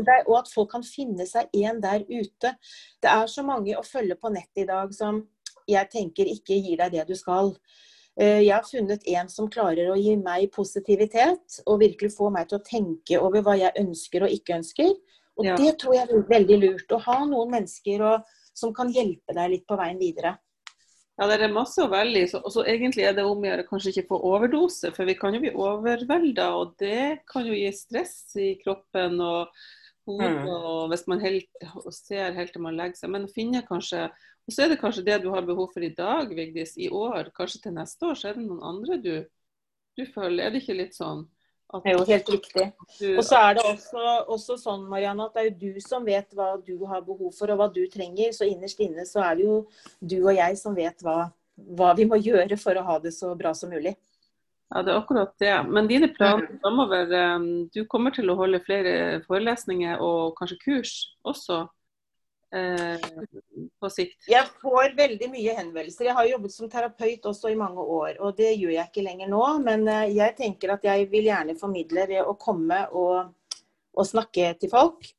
[0.06, 2.56] deg, og at folk kan finne seg en der ute.
[3.02, 5.28] Det er så mange å følge på nettet i dag som
[5.68, 7.56] jeg tenker ikke gir deg det du skal.
[8.18, 12.48] Eh, Jeg har funnet en som klarer å gi meg positivitet, og virkelig få meg
[12.48, 14.96] til å tenke over hva jeg ønsker og ikke ønsker.
[15.38, 15.56] Og Ja.
[15.56, 16.88] det tror jeg er veldig lurt.
[16.92, 20.38] Å ha noen mennesker og, som kan hjelpe deg litt på veien videre.
[21.18, 22.28] Ja, det er masse å velge i.
[22.28, 25.16] så- Og så egentlig er det om å gjøre kanskje ikke få overdose, for vi
[25.16, 29.48] kan jo bli overvelda, og det kan jo gi stress i kroppen og
[30.08, 30.48] hodet, Mm.
[30.48, 33.10] og hvis man helt, og ser helt til man legger seg.
[33.10, 34.10] Men finne kanskje
[34.50, 37.34] Og så er det kanskje det du har behov for i dag, Vigdis, i år.
[37.36, 39.26] Kanskje til neste år så er det noen andre du,
[39.98, 40.46] du føler.
[40.46, 41.28] Er det ikke litt sånn?
[41.74, 42.66] At Det jo helt riktig.
[43.18, 46.32] Og så er det også, også sånn, Marianne, at det er jo du som vet
[46.38, 48.32] hva du har behov for og hva du trenger.
[48.32, 49.58] Så innerst inne så er det jo
[50.00, 51.26] du og jeg som vet hva,
[51.76, 53.98] hva vi må gjøre for å ha det så bra som mulig.
[54.68, 55.54] Ja, det er akkurat det.
[55.68, 60.96] Men dine planer framover um, Du kommer til å holde flere forelesninger og kanskje kurs
[61.28, 61.70] også eh,
[63.80, 64.22] på sikt?
[64.32, 66.08] Jeg får veldig mye henvendelser.
[66.08, 69.32] Jeg har jobbet som terapeut også i mange år, og det gjør jeg ikke lenger
[69.32, 69.44] nå.
[69.66, 73.34] Men eh, jeg tenker at jeg vil gjerne formidle ved å komme og,
[73.98, 75.10] og snakke til folk.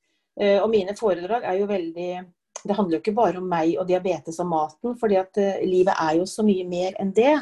[0.40, 2.10] Eh, Og mine foredrag er jo veldig
[2.58, 5.94] Det handler jo ikke bare om meg og diabetes og maten, fordi at eh, livet
[5.94, 7.36] er jo så mye mer enn det.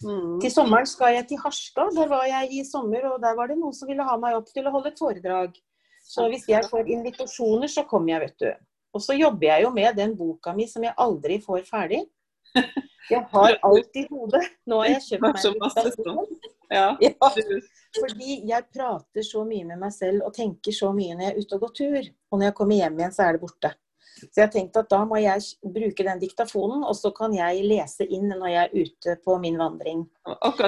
[0.00, 0.38] Mm.
[0.40, 1.90] Til sommeren skal jeg til Harstad.
[1.96, 4.48] Der var jeg i sommer, og der var det noen som ville ha meg opp
[4.52, 5.58] til å holde et foredrag.
[6.06, 8.69] Så hvis jeg får invitasjoner, så kommer jeg, vet du.
[8.94, 12.04] Og så jobber jeg jo med den boka mi som jeg aldri får ferdig.
[13.10, 14.42] Jeg har alt i hodet.
[14.70, 15.92] Nå har jeg kjøpt meg Så en masse.
[16.70, 16.86] Ja.
[17.02, 17.14] Ja,
[17.98, 21.40] fordi jeg prater så mye med meg selv og tenker så mye når jeg er
[21.42, 22.10] ute og går tur.
[22.30, 23.72] Og når jeg kommer hjem igjen, så er det borte.
[24.20, 25.42] Så jeg tenkte at da må jeg
[25.74, 29.58] bruke den diktafonen, og så kan jeg lese inn når jeg er ute på min
[29.58, 30.04] vandring.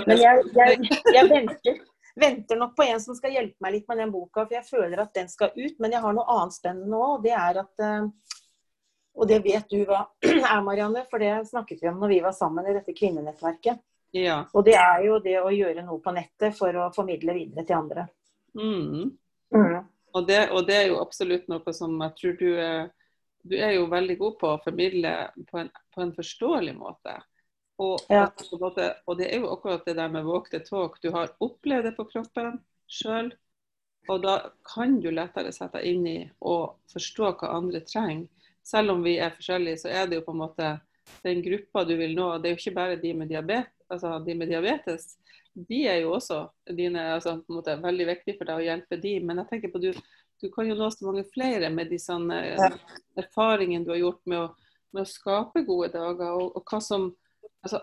[0.09, 1.81] Men jeg, jeg, jeg venter,
[2.14, 5.03] venter nok på en som skal hjelpe meg litt med den boka, for jeg føler
[5.03, 5.79] at den skal ut.
[5.79, 8.11] Men jeg har noe annet spennende nå, og det er at eh,
[9.12, 12.33] Og det vet du hva er, Marianne, for det snakket vi om når vi var
[12.33, 13.83] sammen i dette kvinnenettverket.
[14.16, 14.38] Ja.
[14.53, 17.77] Og det er jo det å gjøre noe på nettet for å formidle videre til
[17.77, 18.07] andre.
[18.57, 19.12] Mm.
[19.53, 19.85] Mm.
[20.12, 22.90] Og, det, og det er jo absolutt noe som jeg tror du er
[23.42, 25.12] Du er jo veldig god på å formidle
[25.48, 27.16] på en, på en forståelig måte.
[27.83, 28.27] Og, Ja.
[28.55, 31.01] og, det er jo akkurat det der med walk the talk.
[31.03, 33.33] Du har opplevd det på kroppen sjøl.
[34.11, 38.27] Og da kan du lettere sette deg inn i og forstå hva andre trenger.
[38.62, 40.73] Selv om vi er forskjellige, så er det jo på en måte
[41.23, 42.29] den gruppa du vil nå.
[42.38, 45.16] Det er jo ikke bare de med diabetes, altså de med diabetes.
[45.53, 48.99] De er jo også dine, altså, på en måte, veldig viktige for deg å hjelpe
[49.03, 49.90] de, men jeg tenker på du,
[50.40, 52.71] du kan jo nå så mange flere med de sånne ja.
[53.21, 54.47] erfaringene du har gjort med å,
[54.95, 56.38] med å skape gode dager.
[56.38, 57.11] Og, og, hva som
[57.62, 57.83] altså,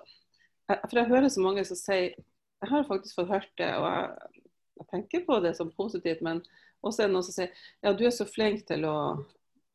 [0.68, 4.44] For jeg hører så mange som sier Jeg har faktisk fått hørt det, og jeg,
[4.82, 6.42] jeg tenker på det som positivt, men
[6.84, 7.52] også er det noen som sier
[7.84, 8.98] ja, du er så flink til å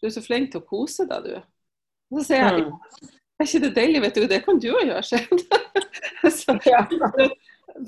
[0.00, 1.36] du er så flink til å kose deg, du.
[2.12, 2.74] Og så sier jeg mm.
[3.40, 5.20] er ikke det deilig, vet du, det kan du òg gjøre,
[6.38, 6.56] så,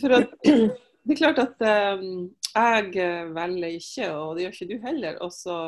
[0.00, 1.66] for at, det er klart at
[2.00, 3.04] um, jeg
[3.36, 5.18] velger ikke, og det gjør ikke du heller.
[5.26, 5.58] Og så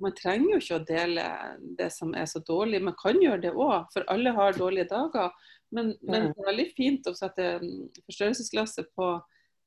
[0.00, 1.24] Man trenger jo ikke å dele
[1.78, 2.82] det som er så dårlig.
[2.84, 5.34] Man kan gjøre det òg, for alle har dårlige dager.
[5.70, 7.52] Men, men, det er veldig fint å sette
[8.08, 9.12] forstørrelsesglasset på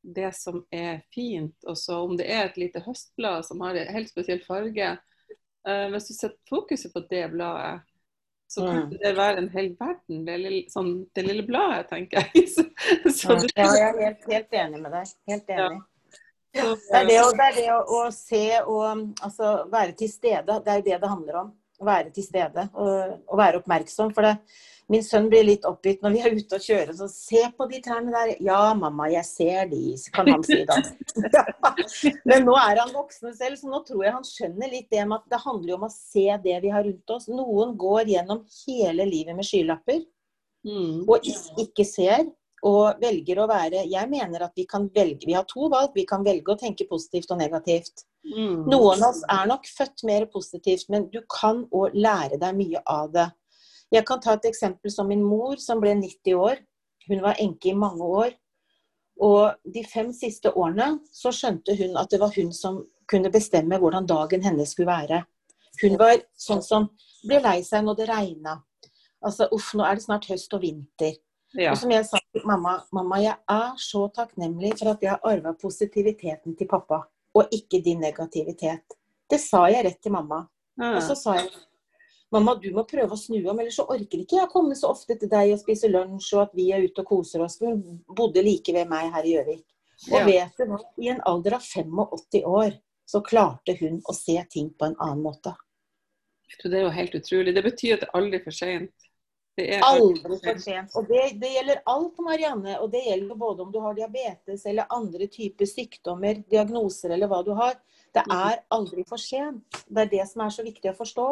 [0.04, 1.56] det som er fint.
[1.69, 4.91] Og så om det er et lite høstblad som har en helt spesiell farge,
[5.67, 7.82] uh, hvis du setter fokuset på det bladet,
[8.54, 8.98] så kan mm.
[9.02, 12.43] det være en hel verden, det lille, sånn, det lille bladet, tenker jeg.
[12.54, 12.65] så,
[13.15, 15.15] så det, ja, jeg er helt, helt, enig med deg.
[15.32, 15.63] Helt enig.
[15.63, 15.92] Ja.
[16.54, 18.86] Det er det, å, det, er det å, å, se og
[19.26, 20.60] altså, være til stede.
[20.62, 21.52] Det er jo det det handler om.
[21.82, 24.12] Å være til stede og, og være oppmerksom.
[24.13, 24.36] For det,
[24.94, 26.94] min sønn blir litt oppgitt når vi er ute og kjører.
[27.00, 28.36] Så se på de trærne der.
[28.46, 29.82] Ja, mamma, jeg ser de,
[30.13, 30.78] kan han si da.
[32.30, 35.18] Men nå er han voksen selv, så nå tror jeg han skjønner litt det med
[35.18, 37.28] at det handler om å se det vi har rundt oss.
[37.34, 40.04] Noen går gjennom hele livet med skylapper
[40.68, 41.10] mm.
[41.10, 41.34] og
[41.66, 42.28] ikke ser
[42.63, 45.91] og velger å være Jeg mener at vi kan velge Vi har to valg.
[45.95, 48.06] Vi kan velge å tenke positivt og negativt.
[48.23, 48.69] Mm.
[48.71, 52.84] Noen av oss er nok født mer positivt, men du kan òg lære deg mye
[52.88, 53.28] av det.
[53.93, 56.62] Jeg kan ta et eksempel som min mor, som ble 90 år.
[57.10, 58.32] Hun var enke i mange år.
[59.21, 62.80] Og de fem siste årene så skjønte hun at det var hun som
[63.12, 65.19] kunne bestemme hvordan dagen hennes skulle være.
[65.84, 66.88] Hun var sånn som
[67.28, 68.58] ble lei seg når det regna.
[69.23, 71.13] Altså uff, nå er det snart høst og vinter.
[71.54, 71.74] Ja.
[71.74, 75.28] Og som jeg sa til mamma, mamma, jeg er så takknemlig for at jeg har
[75.30, 78.98] arva positiviteten til pappa, og ikke din negativitet.
[79.30, 80.44] Det sa jeg rett til mamma.
[80.80, 80.96] Ja.
[80.98, 81.54] Og så sa jeg
[82.34, 85.13] Mamma, du må prøve å snu om, ellers så orker ikke jeg komme så ofte
[85.22, 87.60] til deg og spise lunsj, og at vi er ute og koser oss.
[87.62, 89.62] Hun bodde like ved meg her i Gjøvik.
[90.10, 90.24] Og ja.
[90.26, 94.72] vet du hva, i en alder av 85 år så klarte hun å se ting
[94.74, 95.54] på en annen måte.
[96.63, 97.54] Det er jo helt utrolig.
[97.54, 99.08] Det betyr at det er aldri for sent.
[99.62, 100.94] Aldri for sent.
[100.98, 102.78] Og det, det, gjelder alt, Marianne.
[102.82, 107.44] Og det gjelder både om du har diabetes eller andre typer sykdommer, diagnoser eller hva
[107.46, 107.78] du har.
[108.13, 108.36] Det mm.
[108.38, 109.84] er aldri for sent.
[109.86, 111.28] Det er det som er så viktig å forstå.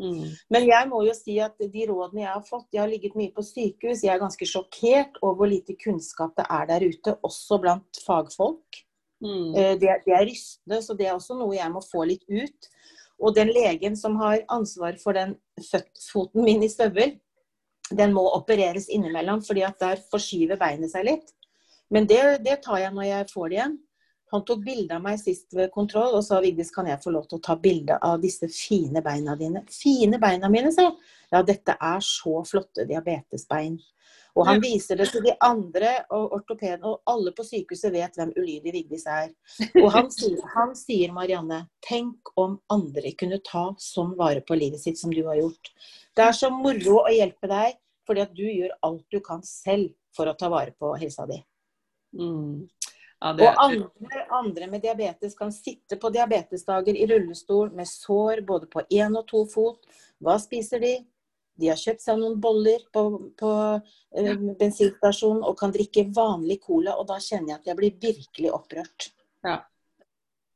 [0.00, 0.26] Mm.
[0.54, 3.32] Men jeg må jo si at de rådene jeg har fått Jeg har ligget mye
[3.34, 4.04] på sykehus.
[4.06, 8.84] Jeg er ganske sjokkert over hvor lite kunnskap det er der ute, også blant fagfolk.
[9.20, 9.52] Mm.
[9.52, 12.70] Eh, det, det, er rystende, så det er også noe jeg må få litt ut.
[13.20, 15.36] Og den legen som har ansvar for den
[16.08, 17.18] foten min i støvel,
[17.96, 21.32] den må opereres innimellom, fordi at der forskyver beinet seg litt.
[21.90, 23.78] Men det, det tar jeg når jeg får det igjen.
[24.30, 27.24] Han tok bilde av meg sist ved kontroll og sa Vigdis, kan jeg få lov
[27.26, 29.64] til å ta bilde av disse fine beina dine?
[29.74, 31.16] Fine beina mine, sa jeg.
[31.34, 33.76] Ja, dette er så flotte diabetesbein.
[34.40, 38.32] Og han viser det til de andre og ortopedene, og alle på sykehuset vet hvem
[38.38, 39.28] ulydig Vigdis er.
[39.82, 44.80] Og han sier, han sier, Marianne, tenk om andre kunne ta sånn vare på livet
[44.80, 45.72] sitt som du har gjort.
[46.16, 47.76] Det er så moro å hjelpe deg,
[48.08, 51.36] fordi at du gjør alt du kan selv for å ta vare på helsa di.
[52.16, 52.64] Mm.
[53.20, 53.44] Ja, det...
[53.44, 58.82] Og andre, andre, med diabetes kan sitte på diabetesdager i rullestol med sår både på
[58.88, 59.84] én og to fot.
[60.24, 60.94] Hva spiser de?
[61.60, 63.06] De har kjøpt seg noen boller på,
[63.40, 66.96] på uh, bensinstasjonen og kan drikke vanlig cola.
[66.98, 69.10] Og da kjenner jeg at jeg blir virkelig opprørt.
[69.46, 69.60] Ja.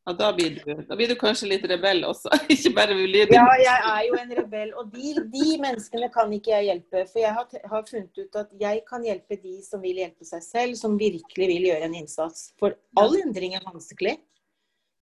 [0.06, 3.32] Ja, da blir, du, da blir du kanskje litt rebell også, ikke bare ulydig.
[3.32, 4.74] Ja, jeg er jo en rebell.
[4.76, 7.06] Og de, de, menneskene kan ikke jeg hjelpe.
[7.08, 10.44] For jeg har, har, funnet ut at jeg kan hjelpe de som vil hjelpe seg
[10.44, 12.50] selv, som virkelig vil gjøre en innsats.
[12.60, 14.18] For all endring er vanskelig.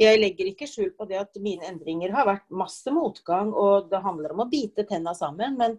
[0.02, 4.04] Jeg legger ikke skjul på det at mine endringer har vært masse motgang, og det
[4.06, 5.58] handler om å bite tenna sammen.
[5.58, 5.76] Men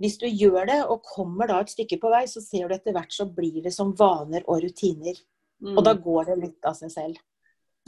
[0.00, 2.94] hvis du gjør det, og kommer da et stykke på vei, så ser du etter
[2.96, 5.18] hvert så blir det som vaner og rutiner.
[5.60, 5.74] Mm.
[5.76, 7.20] Og da går det litt av seg selv.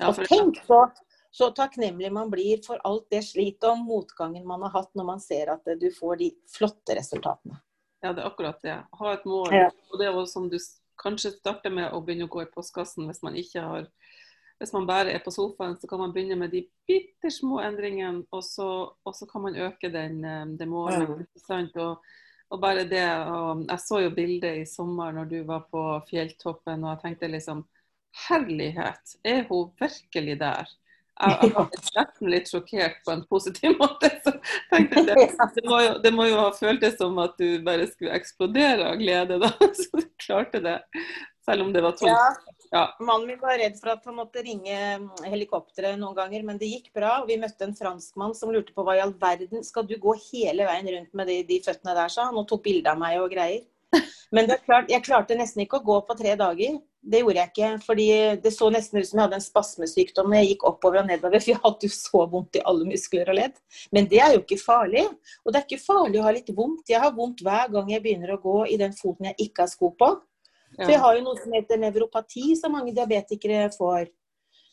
[0.00, 0.82] Ja, og tenk så,
[1.32, 5.24] så takknemlig man blir for alt det slitet og motgangen man har hatt når man
[5.24, 7.56] ser at du får de flotte resultatene.
[8.02, 8.76] Ja, det er akkurat det.
[8.98, 9.52] Ha et mål.
[9.54, 9.68] Ja.
[9.92, 10.58] Og det er som du
[11.02, 13.88] kanskje starter med å begynne å gå i postkassen hvis man ikke har
[14.62, 18.22] hvis man bare er på sofaen, så kan man begynne med de bitte små endringene,
[18.30, 21.08] og så, og så kan man øke den, den det målet.
[21.08, 21.70] Mm.
[21.82, 22.04] Og,
[22.50, 26.84] og, bare det, og Jeg så jo bildet i sommer når du var på fjelltoppen,
[26.84, 27.66] og jeg tenkte liksom
[28.28, 30.70] Herlighet, er hun virkelig der?
[31.22, 34.12] Jeg var nesten litt sjokkert på en positiv måte.
[34.22, 34.36] så
[34.70, 38.14] tenkte jeg, det, må jo, det må jo ha føltes som at du bare skulle
[38.14, 40.78] eksplodere av glede da, så du klarte det.
[41.42, 42.14] Selv om det var tungt.
[42.14, 42.51] Ja.
[42.72, 42.96] Ja.
[43.00, 46.70] Mannen min var redd for at han måtte ringe mm, helikopteret noen ganger, men det
[46.70, 47.18] gikk bra.
[47.20, 50.14] og Vi møtte en franskmann som lurte på hva i all verden skal du gå
[50.30, 53.20] hele veien rundt med de, de føttene der, sa han, og tok bilde av meg
[53.20, 53.66] og greier.
[54.32, 56.80] Men det klart, jeg klarte nesten ikke å gå på tre dager.
[57.02, 57.68] Det gjorde jeg ikke.
[57.84, 58.08] fordi
[58.40, 61.42] det så nesten ut som jeg hadde en spasmesykdom når jeg gikk oppover og nedover.
[61.42, 63.62] For jeg hadde jo så vondt i alle muskler og ledd.
[63.92, 65.04] Men det er jo ikke farlig.
[65.44, 66.88] Og det er ikke farlig å ha litt vondt.
[66.88, 69.74] Jeg har vondt hver gang jeg begynner å gå i den foten jeg ikke har
[69.74, 70.14] sko på.
[70.76, 74.06] For jeg har jo noe som heter nevropati, som mange diabetikere får.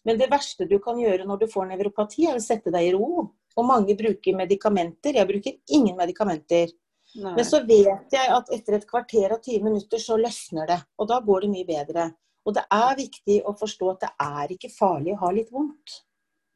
[0.07, 2.93] Men det verste du kan gjøre når du får nevropati, er å sette deg i
[2.95, 3.25] ro.
[3.59, 5.17] Og mange bruker medikamenter.
[5.19, 6.71] Jeg bruker ingen medikamenter.
[7.19, 7.33] Nei.
[7.35, 10.79] Men så vet jeg at etter et kvarter og 20 minutter så løsner det.
[11.01, 12.05] Og da går det mye bedre.
[12.47, 15.99] Og det er viktig å forstå at det er ikke farlig å ha litt vondt.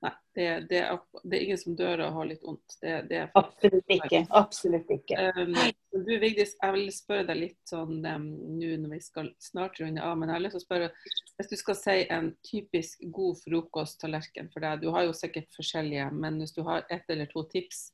[0.03, 2.75] Nei, det, det, er, det er, ingen som dør av å ha litt vondt.
[2.81, 4.19] Det, Absolutt ikke.
[4.35, 5.29] Absolutt ikke.
[5.37, 5.53] Um,
[5.93, 8.25] du Vigdis, jeg vil spørre deg litt sånn um,
[8.57, 10.91] nå når vi skal snart runde av, men jeg har lyst til å spørre
[11.39, 16.09] hvis du skal si en typisk god frokosttallerken for deg, du har jo sikkert forskjellige,
[16.13, 17.87] men hvis du har ett eller to tips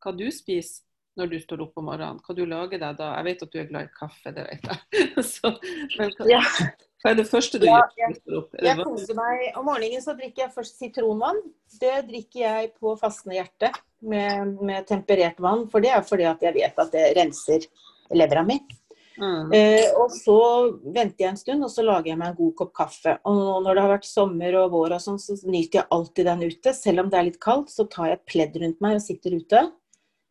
[0.00, 0.86] hva du spiser
[1.20, 2.20] når du står opp om morgenen?
[2.24, 3.10] Hva du lager deg da?
[3.18, 5.08] Jeg vet at du er glad i kaffe, det vet jeg.
[5.34, 5.52] Så,
[5.98, 6.40] men hva, ja.
[7.00, 8.56] Hva, er det første du ja, gjør opp?
[8.60, 9.46] Jeg koser meg.
[9.56, 11.38] Om morgenen så drikker jeg først sitronvann.
[11.80, 13.70] Det drikker jeg på fastende hjerte
[14.04, 15.64] med, med, temperert vann.
[15.72, 17.64] For det er fordi at jeg vet at det renser
[18.12, 18.58] levra mi.
[19.20, 19.52] Mm.
[19.52, 20.36] Eh, og så
[20.84, 23.16] venter jeg en stund, og så lager jeg meg en god kopp kaffe.
[23.28, 26.44] Og når det har vært sommer og vår og sånn, så nyter jeg alltid den
[26.48, 26.74] ute.
[26.76, 29.36] Selv om det er litt kaldt, så tar jeg et pledd rundt meg og sitter
[29.40, 29.64] ute.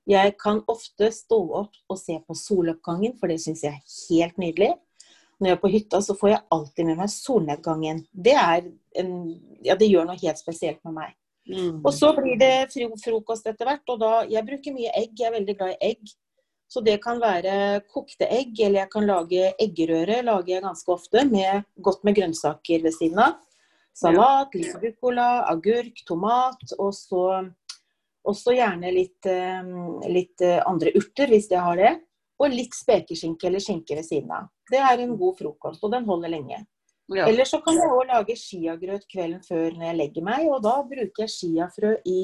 [0.09, 4.39] Jeg kan ofte stå opp og se på soloppgangen, for det syns jeg er helt
[4.41, 4.71] nydelig.
[5.39, 8.01] Når jeg er på hytta, så får jeg alltid med meg solnedgangen.
[8.11, 8.35] Det,
[8.99, 9.11] en,
[9.63, 11.13] ja, det gjør noe helt spesielt med meg.
[11.49, 11.79] Mm.
[11.81, 12.69] Og så blir det
[13.01, 16.11] frokost etter hvert, og da Jeg bruker mye egg, jeg er veldig glad i egg.
[16.69, 20.21] Så det kan være kokte egg, eller jeg kan lage eggerøre.
[20.21, 23.39] lager jeg ganske ofte, med, godt med grønnsaker ved siden av.
[23.97, 27.23] Salat, litt ruccola, agurk, tomat, og så
[28.29, 29.71] også gjerne litt, eh,
[30.07, 31.95] litt, eh, andre urter, hvis jeg har det.
[32.39, 34.51] Og litt spekeskinke eller skinke ved siden av.
[34.69, 36.61] Det er en god frokost, og den holder lenge.
[37.09, 37.25] Ja.
[37.25, 40.75] Eller så kan jeg òg lage chiagrøt kvelden før når jeg legger meg, og da
[40.85, 42.19] bruker jeg chiafrø i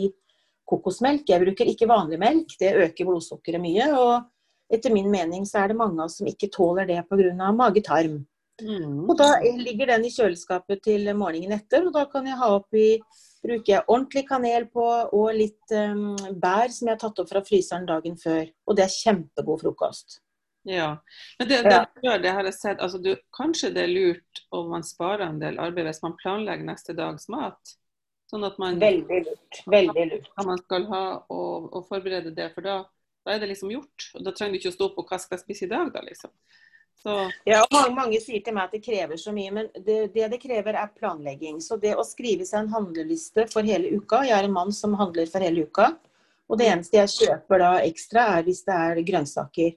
[0.69, 1.25] kokosmelk.
[1.29, 3.89] Jeg bruker ikke vanlig melk, det øker blodsukkeret mye.
[3.97, 7.51] Og etter min mening så er det mange av oss som ikke tåler det pga.
[7.51, 8.21] mage-tarm.
[8.61, 9.09] Mm.
[9.09, 12.85] Og da ligger den i kjøleskapet til morgenen etter, og da kan jeg ha oppi
[13.45, 17.43] bruker jeg ordentlig kanel på og litt um, bær som jeg har tatt opp fra
[17.45, 18.45] fryseren dagen før.
[18.65, 20.19] Og det er kjempegod frokost.
[20.65, 21.03] Ja,
[21.37, 22.17] men det, det, ja.
[22.17, 25.59] det har jeg sett, altså du, Kanskje det er lurt om man sparer en del
[25.61, 27.75] arbeid hvis man planlegger neste dags mat?
[28.31, 29.59] Sånn at man Veldig lurt.
[29.69, 30.29] Veldig lurt.
[30.33, 32.49] Hva man skal ha og, og forberede det.
[32.55, 32.79] For da,
[33.21, 34.07] da, er det liksom gjort.
[34.15, 35.91] og Da trenger du ikke å stå opp og hva skal jeg spise i dag,
[35.93, 36.33] da liksom.
[37.03, 37.15] Så.
[37.45, 40.25] Ja, og mange, mange, sier til meg at det krever så mye, men det, det,
[40.31, 41.59] det krever er planlegging.
[41.61, 44.95] Så det å skrive seg en handleliste for hele uka Jeg er en mann som
[44.97, 45.91] handler for hele uka.
[46.49, 49.73] Og det eneste jeg kjøper da ekstra, er hvis det er grønnsaker.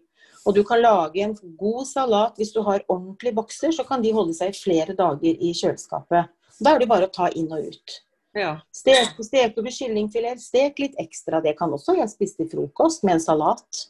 [0.48, 4.12] Og du kan lage en god salat hvis du har ordentlige bokser, så kan de
[4.16, 6.32] holde seg i flere dager i kjøleskapet.
[6.58, 7.98] Da er det bare å ta inn og ut.
[8.36, 8.58] Ja.
[8.74, 11.42] Stek, stek over kyllingfilet, stek litt ekstra.
[11.44, 13.84] Det kan også jeg spise til frokost med en salat.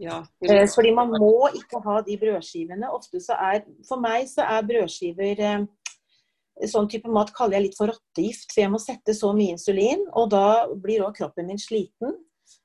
[0.00, 2.88] Ja, eh, Fordi man må ikke ha de brødskivene.
[2.88, 5.68] Ofte så er, For meg så er brødskiver eh,
[6.68, 10.02] Sånn type mat kaller jeg litt for rottegift, for jeg må sette så mye insulin.
[10.20, 12.18] Og da blir òg kroppen min sliten.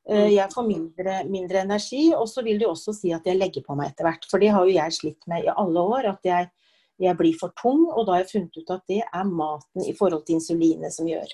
[0.10, 0.32] Eh, mm.
[0.34, 3.78] Jeg får mindre, mindre energi, og så vil det også si at jeg legger på
[3.80, 4.28] meg etter hvert.
[4.28, 6.10] For det har jo jeg slitt med i alle år.
[6.12, 6.52] At jeg,
[7.08, 7.86] jeg blir for tung.
[7.94, 11.08] Og da har jeg funnet ut at det er maten i forhold til insulinet som
[11.08, 11.32] gjør.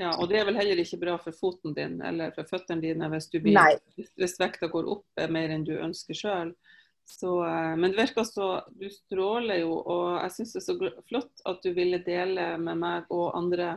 [0.00, 3.10] Ja, Og det er vel heller ikke bra for foten din eller for føttene dine
[3.12, 3.58] hvis, blir,
[4.16, 6.54] hvis vekta går opp mer enn du ønsker sjøl.
[7.22, 11.46] Eh, men det virker så Du stråler jo, og jeg syns det er så flott
[11.48, 13.74] at du ville dele med meg og andre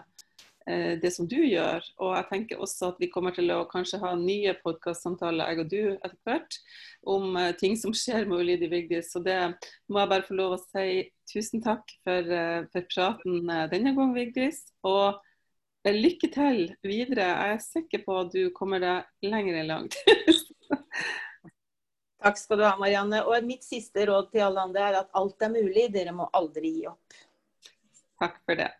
[0.67, 1.83] eh, det som du gjør.
[1.99, 5.73] Og jeg tenker også at vi kommer til å kanskje ha nye podkastsamtaler, jeg og
[5.73, 6.59] du, etter hvert,
[7.03, 9.11] om eh, ting som skjer med Olivia Vigdis.
[9.11, 9.39] Så det
[9.89, 12.35] må jeg bare få lov å si tusen takk for,
[12.71, 14.67] for praten denne gang, Vigdis.
[14.85, 15.17] Og
[15.85, 17.27] Lykke til videre.
[17.29, 19.97] Jeg er sikker på at du kommer deg lenger enn langt.
[22.25, 23.19] Takk skal du ha, Marianne.
[23.29, 25.85] Og mitt siste råd til alle andre er at alt er mulig.
[25.93, 27.19] Dere må aldri gi opp.
[28.17, 28.71] Takk for det.